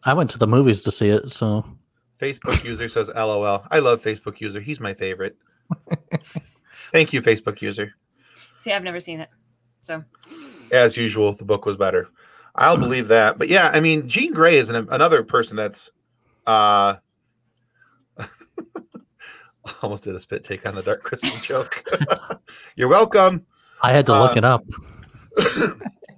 [0.04, 1.64] I went to the movies to see it, so
[2.20, 3.64] Facebook user says LOL.
[3.70, 4.60] I love Facebook user.
[4.60, 5.36] He's my favorite.
[6.92, 7.94] Thank you, Facebook user.
[8.58, 9.28] See, I've never seen it.
[9.82, 10.04] So
[10.70, 12.08] As usual, the book was better.
[12.54, 13.38] I'll believe that.
[13.38, 15.90] But yeah, I mean, Jean Grey is an, another person that's
[16.46, 16.96] uh
[19.82, 21.84] almost did a spit take on the Dark Crystal joke.
[22.76, 23.46] You're welcome.
[23.82, 24.64] I had to look Uh, it up.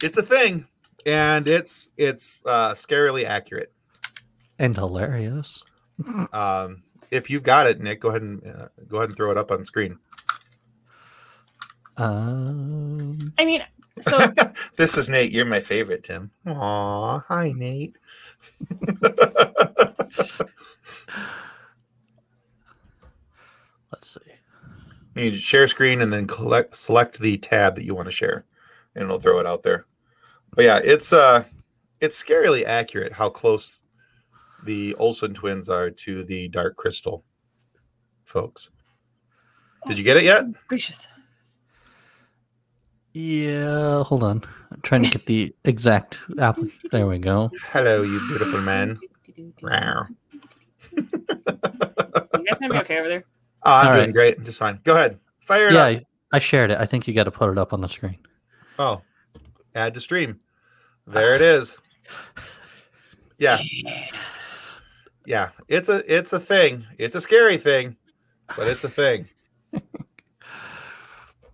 [0.03, 0.67] It's a thing,
[1.07, 3.73] and it's it's uh scarily accurate.
[4.59, 5.63] And hilarious.
[6.33, 6.83] Um
[7.13, 9.51] if you've got it, Nick, go ahead and uh, go ahead and throw it up
[9.51, 9.99] on screen.
[11.99, 13.63] Um, I mean,
[14.01, 14.33] so
[14.77, 15.31] this is Nate.
[15.31, 16.31] You're my favorite, Tim.
[16.47, 17.97] Aw, hi, Nate.
[23.93, 24.21] let's see.
[25.15, 28.13] you need to share screen and then collect select the tab that you want to
[28.13, 28.47] share,
[28.95, 29.85] and it'll throw it out there.
[30.55, 31.45] But yeah, it's uh,
[32.01, 33.82] it's scarily accurate how close
[34.65, 37.25] the Olsen twins are to the Dark Crystal
[38.25, 38.71] folks.
[39.87, 40.45] Did you get it yet?
[40.47, 41.09] Oh, gracious.
[43.13, 44.43] Yeah, hold on.
[44.71, 46.89] I'm trying to get the exact application.
[46.91, 47.51] There we go.
[47.71, 48.99] Hello, you beautiful man.
[49.61, 50.09] Rawr.
[50.97, 51.03] You
[52.49, 53.25] guys gonna be okay over there?
[53.65, 54.13] Oh, I'm All doing right.
[54.15, 54.45] great.
[54.45, 54.81] Just fine.
[54.85, 55.19] Go ahead.
[55.41, 55.89] Fire it Yeah, up.
[56.33, 56.79] I, I shared it.
[56.79, 58.19] I think you got to put it up on the screen.
[58.79, 59.03] Oh,
[59.75, 60.39] add to stream.
[61.07, 61.77] There it is.
[63.39, 63.59] Yeah.
[63.73, 64.07] Yeah.
[65.27, 66.85] Yeah, it's a it's a thing.
[66.99, 67.97] It's a scary thing,
[68.57, 69.29] but it's a thing.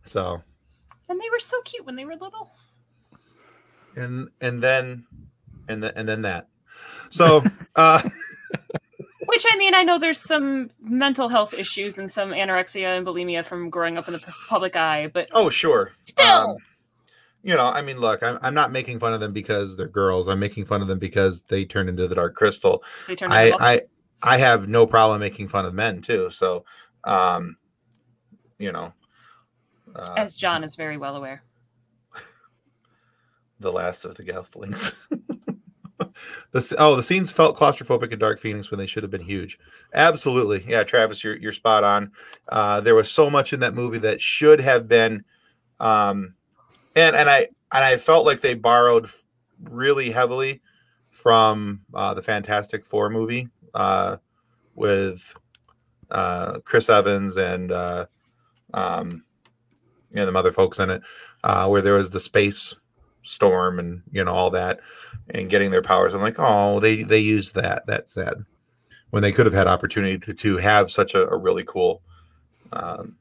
[0.02, 0.42] So
[1.08, 2.50] And they were so cute when they were little.
[3.94, 5.04] and and then
[5.68, 6.48] and then and then that.
[7.10, 7.44] So
[7.76, 8.00] uh
[9.26, 13.44] Which I mean, I know there's some mental health issues and some anorexia and bulimia
[13.44, 15.92] from growing up in the public eye, but oh sure.
[16.06, 16.26] Still.
[16.52, 16.56] Um,
[17.42, 20.28] you know, I mean, look, I'm, I'm not making fun of them because they're girls.
[20.28, 22.82] I'm making fun of them because they turn into the dark crystal.
[23.22, 23.80] I, I
[24.22, 26.30] I have no problem making fun of men too.
[26.30, 26.64] So,
[27.04, 27.56] um,
[28.58, 28.92] you know,
[29.94, 31.42] uh, as John is very well aware.
[33.60, 34.94] the last of the Gelflings.
[36.52, 39.58] the oh, the scenes felt claustrophobic in Dark Phoenix when they should have been huge.
[39.94, 42.10] Absolutely, yeah, Travis, you're you're spot on.
[42.48, 45.24] Uh, there was so much in that movie that should have been,
[45.78, 46.34] um,
[46.94, 49.08] and and I and I felt like they borrowed
[49.62, 50.60] really heavily
[51.10, 54.16] from uh, the Fantastic Four movie uh,
[54.74, 55.34] with
[56.10, 58.06] uh, Chris Evans and uh,
[58.74, 59.24] um,
[60.10, 61.02] you know the other folks in it,
[61.44, 62.74] uh, where there was the space
[63.22, 64.80] storm and you know all that
[65.30, 66.14] and getting their powers.
[66.14, 67.86] I'm like, oh, they they used that.
[67.86, 68.44] That's sad.
[69.10, 72.02] When they could have had opportunity to, to have such a, a really cool,
[72.72, 73.16] um,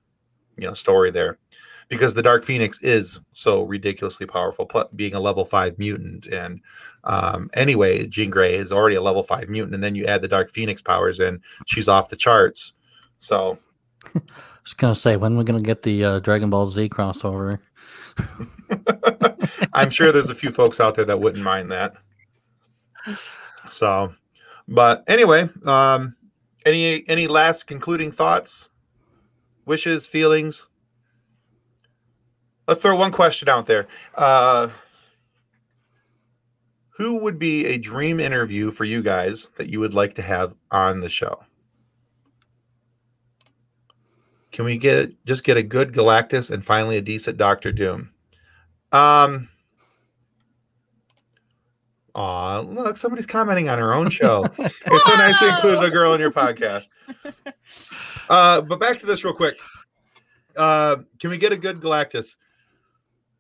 [0.58, 1.38] you know, story there,
[1.90, 6.28] because the Dark Phoenix is so ridiculously powerful, being a level five mutant.
[6.28, 6.62] And
[7.04, 10.28] um, anyway, Jean Grey is already a level five mutant, and then you add the
[10.28, 12.74] Dark Phoenix powers, and she's off the charts.
[13.18, 13.58] So
[14.16, 14.22] I
[14.64, 17.60] was gonna say when we're gonna get the uh, Dragon Ball Z crossover.
[19.74, 21.94] I'm sure there's a few folks out there that wouldn't mind that.
[23.70, 24.14] So,
[24.68, 26.16] but anyway, um,
[26.66, 28.70] any any last concluding thoughts,
[29.66, 30.66] wishes, feelings?
[32.68, 33.88] Let's throw one question out there.
[34.16, 34.70] Uh,
[36.98, 40.54] who would be a dream interview for you guys that you would like to have
[40.72, 41.44] on the show?
[44.52, 48.12] Can we get just get a good Galactus and finally a decent Doctor Doom?
[48.92, 49.50] Um.
[52.16, 54.44] Aw, look, somebody's commenting on her own show.
[54.58, 56.88] it's so nice to include a girl in your podcast.
[58.30, 59.58] Uh, but back to this real quick.
[60.58, 62.36] Uh, can we get a good Galactus?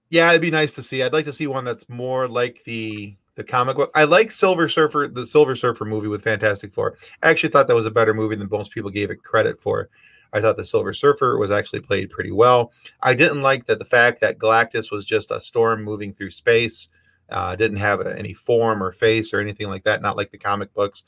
[0.10, 1.04] Yeah, it'd be nice to see.
[1.04, 3.92] I'd like to see one that's more like the the comic book.
[3.94, 6.96] I like Silver Surfer, the Silver Surfer movie with Fantastic Four.
[7.22, 9.90] I actually thought that was a better movie than most people gave it credit for.
[10.34, 12.72] I thought the Silver Surfer was actually played pretty well.
[13.02, 16.90] I didn't like that the fact that Galactus was just a storm moving through space.
[17.30, 20.74] Uh, didn't have any form or face or anything like that, not like the comic
[20.74, 21.04] books.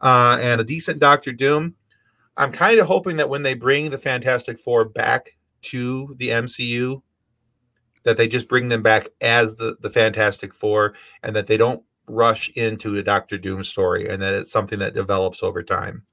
[0.00, 1.74] Uh, and a decent Doctor Doom.
[2.36, 7.02] I'm kind of hoping that when they bring the Fantastic Four back to the MCU,
[8.06, 11.82] that they just bring them back as the the Fantastic Four, and that they don't
[12.06, 16.04] rush into a Doctor Doom story, and that it's something that develops over time.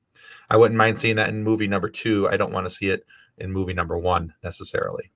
[0.50, 2.28] I wouldn't mind seeing that in movie number two.
[2.28, 3.06] I don't want to see it
[3.38, 5.12] in movie number one necessarily.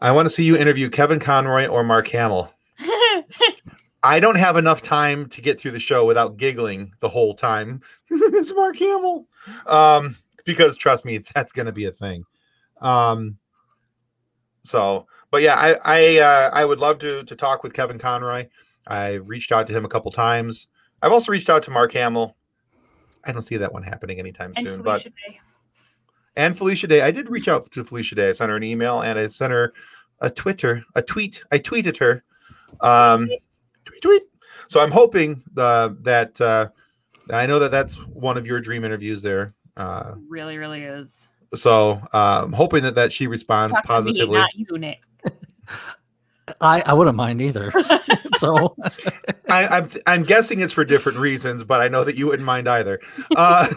[0.00, 2.52] I want to see you interview Kevin Conroy or Mark Hamill.
[4.02, 7.80] I don't have enough time to get through the show without giggling the whole time.
[8.10, 9.26] it's Mark Hamill.
[9.66, 12.24] Um, because trust me, that's going to be a thing.
[12.80, 13.38] Um,
[14.62, 18.48] so, but yeah, I I uh, I would love to to talk with Kevin Conroy.
[18.86, 20.68] I reached out to him a couple times.
[21.02, 22.36] I've also reached out to Mark Hamill.
[23.24, 25.40] I don't see that one happening anytime and soon, Felicia but Day.
[26.36, 27.02] and Felicia Day.
[27.02, 28.28] I did reach out to Felicia Day.
[28.30, 29.74] I sent her an email and I sent her
[30.20, 31.44] a Twitter, a tweet.
[31.52, 32.24] I tweeted her.
[32.80, 33.28] Um,
[33.84, 34.22] tweet, tweet.
[34.68, 36.68] So I'm hoping uh, that uh,
[37.30, 39.54] I know that that's one of your dream interviews there.
[39.76, 41.28] Uh, really, really is.
[41.54, 44.38] So uh, I'm hoping that that she responds Talk to me, positively.
[44.38, 45.02] not you, Nick.
[46.60, 47.72] I, I wouldn't mind either.
[48.38, 48.76] so
[49.48, 52.68] I, I'm I'm guessing it's for different reasons, but I know that you wouldn't mind
[52.68, 53.00] either.
[53.36, 53.68] Uh,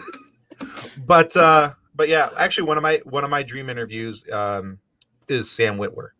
[1.06, 4.78] but uh, but yeah, actually, one of my one of my dream interviews um,
[5.28, 6.10] is Sam Witwer.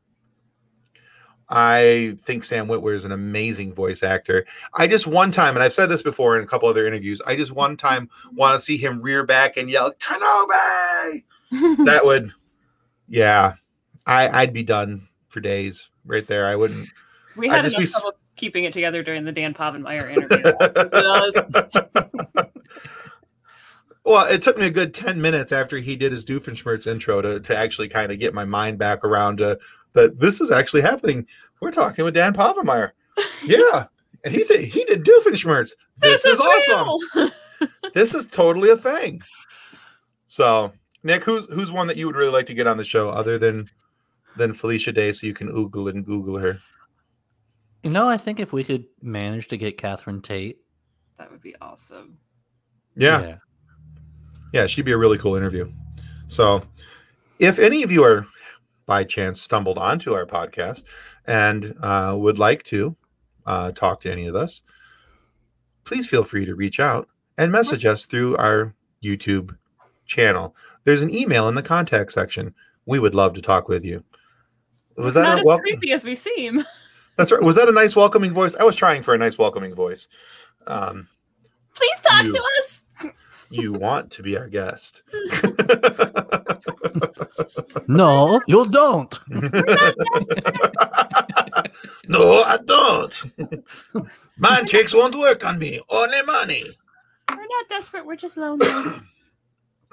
[1.48, 4.46] I think Sam Witwer is an amazing voice actor.
[4.72, 7.36] I just one time, and I've said this before in a couple other interviews, I
[7.36, 11.24] just one time want to see him rear back and yell Kenobi.
[11.84, 12.32] That would,
[13.09, 13.55] yeah,
[14.07, 16.46] I I'd be done for days right there.
[16.46, 16.88] I wouldn't.
[17.36, 20.53] we had just enough be trouble keeping it together during the Dan Povenmire interview.
[24.05, 27.40] Well, it took me a good 10 minutes after he did his Doofenshmirtz intro to,
[27.40, 29.59] to actually kind of get my mind back around to
[29.92, 31.26] that this is actually happening.
[31.61, 32.92] We're talking with Dan Povenmire.
[33.44, 33.86] Yeah.
[34.24, 35.72] And he did, he did Doofenshmirtz.
[35.98, 37.30] This, is, awesome.
[37.94, 39.22] This is totally a thing.
[40.26, 40.72] So,
[41.03, 43.38] Nick, who's who's one that you would really like to get on the show other
[43.38, 43.68] than
[44.36, 46.59] than Felicia Day so you can oogle and Google her?
[47.82, 50.59] you know, I think if we could manage to get Catherine Tate,
[51.18, 52.18] That would be awesome.
[52.94, 53.36] Yeah.
[54.53, 55.72] Yeah, she'd be a really cool interview.
[56.26, 56.62] So,
[57.38, 58.26] if any of you are
[58.86, 60.84] by chance stumbled onto our podcast
[61.26, 62.96] and uh, would like to
[63.46, 64.62] uh, talk to any of us,
[65.84, 69.57] please feel free to reach out and message us through our YouTube
[70.07, 70.55] channel.
[70.85, 72.55] There's an email in the contact section.
[72.87, 74.03] We would love to talk with you.
[74.97, 75.62] Was that not a as welcome?
[75.64, 76.64] creepy as we seem?
[77.16, 77.43] That's right.
[77.43, 78.55] Was that a nice welcoming voice?
[78.57, 80.09] I was trying for a nice welcoming voice.
[80.66, 81.09] Um,
[81.74, 82.33] Please talk You.
[82.33, 82.85] to us.
[83.51, 85.03] you want to be our guest.
[87.89, 89.18] No, you don't.
[92.09, 93.24] no, I don't.
[94.39, 95.80] Man chicks won't work on me.
[95.89, 96.64] Only money.
[97.30, 98.07] We're not desperate.
[98.07, 98.66] We're just lonely.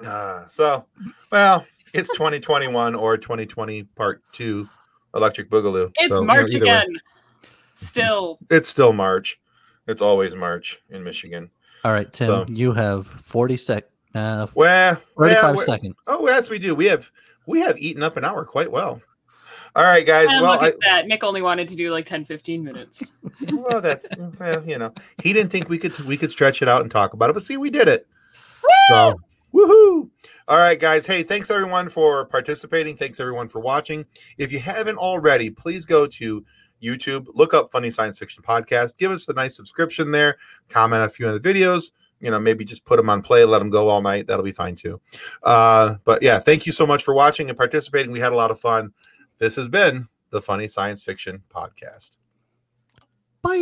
[0.04, 0.86] Uh, so,
[1.30, 4.68] well, it's 2021 or 2020 part two,
[5.14, 5.90] Electric Boogaloo.
[5.96, 6.86] It's So, you know, March way, again.
[7.74, 9.40] Still, It's still March.
[9.86, 11.50] It's always March in Michigan.
[11.84, 13.84] All right, Tim, So- you have 40 sec
[14.14, 15.94] uh, Well, 35 well, we- seconds.
[16.06, 16.74] Oh, yes, we do.
[16.74, 17.10] We have
[17.46, 19.00] we have eaten up an hour quite well.
[19.76, 20.26] All right, guys.
[20.28, 21.06] and well, look I, that.
[21.06, 23.12] Nick only wanted to do like 10, 15 minutes.
[23.52, 24.92] well, that's well, you know,
[25.22, 27.42] he didn't think we could we could stretch it out and talk about it, but
[27.42, 28.06] see, we did it.
[28.90, 29.16] So,
[29.60, 30.10] woohoo!
[30.48, 31.06] All right, guys.
[31.06, 32.96] Hey, thanks everyone for participating.
[32.96, 34.04] Thanks everyone for watching.
[34.38, 36.44] If you haven't already, please go to
[36.82, 40.38] YouTube, look up Funny Science Fiction Podcast, give us a nice subscription there,
[40.68, 41.92] comment a few of the videos.
[42.20, 44.26] You know, maybe just put them on play, let them go all night.
[44.26, 45.00] That'll be fine too.
[45.42, 48.12] Uh, but yeah, thank you so much for watching and participating.
[48.12, 48.92] We had a lot of fun.
[49.38, 52.19] This has been the Funny Science Fiction Podcast.